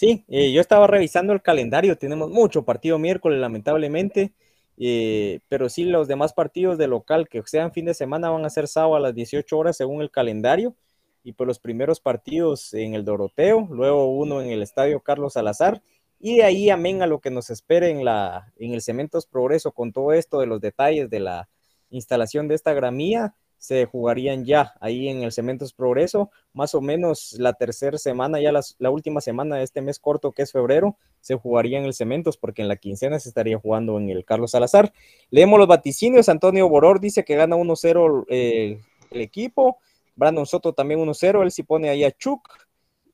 [0.00, 4.32] Sí, eh, yo estaba revisando el calendario, tenemos mucho partido miércoles, lamentablemente,
[4.78, 8.48] eh, pero sí los demás partidos de local que sean fin de semana van a
[8.48, 10.74] ser sábado a las 18 horas según el calendario,
[11.22, 15.82] y pues los primeros partidos en el Doroteo, luego uno en el Estadio Carlos Salazar,
[16.18, 19.72] y de ahí amén a lo que nos espere en, la, en el Cementos Progreso
[19.72, 21.50] con todo esto de los detalles de la
[21.90, 27.36] instalación de esta gramía, se jugarían ya ahí en el Cementos Progreso, más o menos
[27.38, 30.96] la tercera semana, ya las, la última semana de este mes corto que es febrero,
[31.20, 34.52] se jugaría en el Cementos, porque en la quincena se estaría jugando en el Carlos
[34.52, 34.94] Salazar.
[35.28, 38.80] Leemos los vaticinios, Antonio Boror dice que gana 1-0 eh,
[39.10, 39.76] el equipo,
[40.16, 42.12] Brandon Soto también 1-0, él sí pone ahí a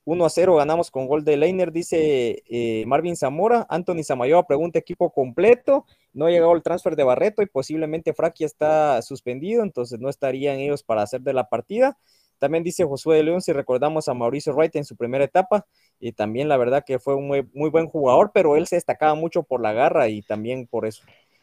[0.06, 5.10] Chuck, 1-0 ganamos con gol de Leiner, dice eh, Marvin Zamora, Anthony Samayoa pregunta equipo
[5.10, 10.08] completo, no ha llegado el transfer de Barreto y posiblemente Fraquia está suspendido, entonces no
[10.08, 11.98] estarían ellos para hacer de la partida.
[12.38, 15.66] También dice Josué de León, si recordamos a Mauricio Wright en su primera etapa,
[15.98, 19.14] y también la verdad que fue un muy, muy buen jugador, pero él se destacaba
[19.14, 21.02] mucho por la garra y también por eso.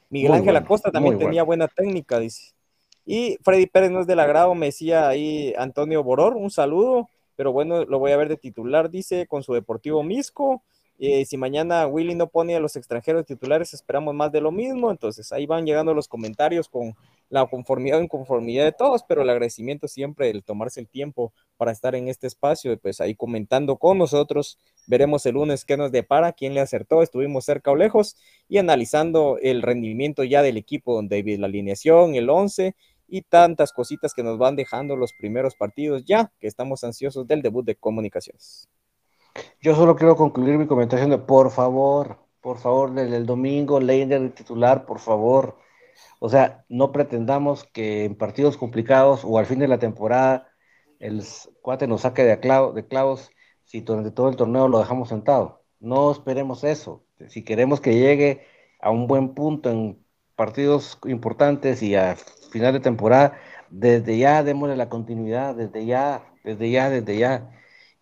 [0.10, 2.54] Miguel Muy Ángel bueno, Acosta también tenía buena técnica, dice.
[3.06, 7.52] Y Freddy Pérez no es del agrado, me decía ahí Antonio Boror, un saludo, pero
[7.52, 10.64] bueno, lo voy a ver de titular, dice, con su Deportivo Misco.
[11.00, 14.92] Eh, si mañana Willy no pone a los extranjeros titulares, esperamos más de lo mismo.
[14.92, 16.96] Entonces ahí van llegando los comentarios con
[17.30, 21.72] la conformidad o inconformidad de todos, pero el agradecimiento siempre, el tomarse el tiempo para
[21.72, 24.60] estar en este espacio, pues ahí comentando con nosotros.
[24.86, 28.16] Veremos el lunes qué nos depara, quién le acertó, estuvimos cerca o lejos
[28.48, 32.76] y analizando el rendimiento ya del equipo, don David, la alineación, el 11
[33.14, 37.44] y tantas cositas que nos van dejando los primeros partidos ya, que estamos ansiosos del
[37.44, 38.68] debut de comunicaciones.
[39.62, 44.32] Yo solo quiero concluir mi comentario de por favor, por favor, desde el domingo, Leiner
[44.34, 45.60] titular, por favor.
[46.20, 50.48] O sea, no pretendamos que en partidos complicados o al fin de la temporada
[50.98, 51.22] el
[51.62, 53.30] cuate nos saque de, clavo- de clavos
[53.64, 55.64] si durante todo el torneo lo dejamos sentado.
[55.80, 57.06] No esperemos eso.
[57.28, 58.48] Si queremos que llegue
[58.82, 60.04] a un buen punto en
[60.36, 62.18] partidos importantes y a
[62.54, 63.40] final de temporada,
[63.70, 67.52] desde ya démosle la continuidad, desde ya, desde ya, desde ya.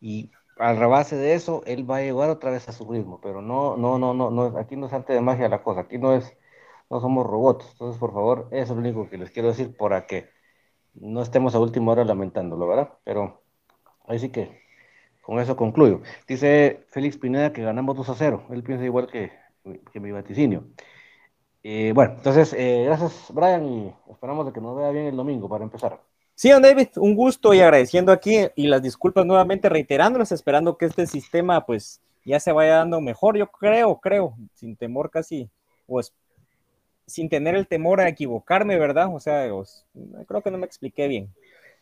[0.01, 3.21] Y a la base de eso, él va a llegar otra vez a su ritmo,
[3.21, 5.97] pero no, no, no, no, no, aquí no es arte de magia la cosa, aquí
[5.99, 6.37] no es,
[6.89, 7.67] no somos robots.
[7.73, 10.29] Entonces, por favor, eso es lo único que les quiero decir para que
[10.95, 12.99] no estemos a última hora lamentándolo, ¿verdad?
[13.05, 13.43] Pero
[14.07, 14.61] ahí sí que
[15.21, 16.01] Con eso concluyo.
[16.27, 18.47] Dice Félix Pineda que ganamos 2 a 0.
[18.51, 19.31] Él piensa igual que,
[19.93, 20.65] que mi vaticinio.
[21.63, 25.47] Eh, bueno, entonces, eh, gracias Brian y esperamos de que nos vea bien el domingo
[25.47, 25.99] para empezar.
[26.33, 30.85] Sí, don David, un gusto y agradeciendo aquí y las disculpas nuevamente reiterándolas, esperando que
[30.85, 35.49] este sistema pues ya se vaya dando mejor, yo creo, creo, sin temor casi,
[35.85, 36.15] pues
[37.05, 39.13] sin tener el temor a equivocarme, ¿verdad?
[39.13, 39.47] O sea,
[40.27, 41.31] creo que no me expliqué bien,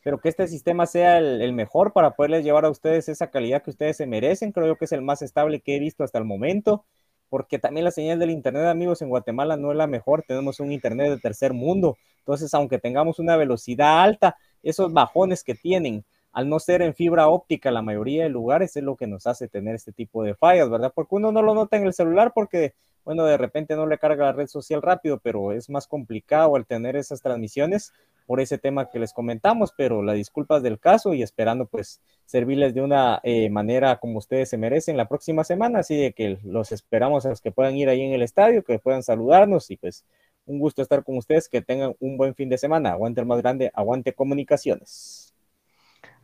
[0.04, 3.64] pero que este sistema sea el, el, mejor para poderles llevar a ustedes esa calidad
[3.64, 6.26] que ustedes se merecen, creo que es el más estable que he visto hasta el
[6.26, 6.86] momento
[7.30, 10.72] porque también la señal del Internet, amigos, en Guatemala no es la mejor, tenemos un
[10.72, 16.50] Internet de tercer mundo, entonces aunque tengamos una velocidad alta, esos bajones que tienen, al
[16.50, 19.76] no ser en fibra óptica la mayoría de lugares, es lo que nos hace tener
[19.76, 20.92] este tipo de fallas, ¿verdad?
[20.94, 22.74] Porque uno no lo nota en el celular porque,
[23.04, 26.66] bueno, de repente no le carga la red social rápido, pero es más complicado al
[26.66, 27.94] tener esas transmisiones
[28.30, 32.76] por ese tema que les comentamos, pero las disculpas del caso y esperando pues servirles
[32.76, 36.72] de una eh, manera como ustedes se merecen la próxima semana, así de que los
[36.72, 40.06] esperamos a los que puedan ir ahí en el estadio, que puedan saludarnos y pues
[40.46, 43.42] un gusto estar con ustedes, que tengan un buen fin de semana, aguante el más
[43.42, 45.29] grande, aguante comunicaciones.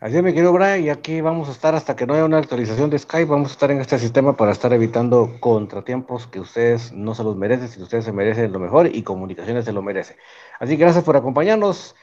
[0.02, 2.38] Así es, mi querido Brian, y aquí vamos a estar hasta que no haya una
[2.38, 6.92] actualización de Skype, vamos a estar en este sistema para estar evitando contratiempos que ustedes
[6.92, 10.18] no se los merecen, si ustedes se merecen lo mejor y comunicaciones se lo merece.
[10.60, 11.96] Así que gracias por acompañarnos.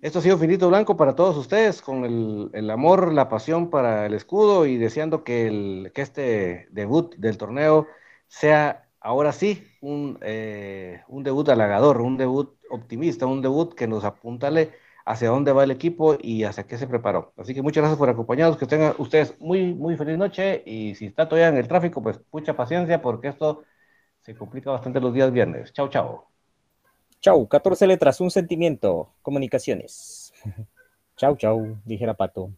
[0.00, 4.06] Esto ha sido Finito Blanco para todos ustedes, con el, el, amor, la pasión para
[4.06, 7.88] el escudo y deseando que, el, que este debut del torneo
[8.26, 14.04] sea ahora sí un, eh, un debut halagador, un debut optimista, un debut que nos
[14.04, 14.72] apuntale
[15.08, 17.32] hacia dónde va el equipo y hacia qué se preparó.
[17.38, 21.06] Así que muchas gracias por acompañarnos, que tengan ustedes muy, muy feliz noche y si
[21.06, 23.64] está todavía en el tráfico, pues mucha paciencia porque esto
[24.20, 25.72] se complica bastante los días viernes.
[25.72, 26.28] Chao, chao.
[27.20, 30.34] Chau, 14 letras, un sentimiento, comunicaciones.
[31.16, 32.50] chau, chau, dijera Pato.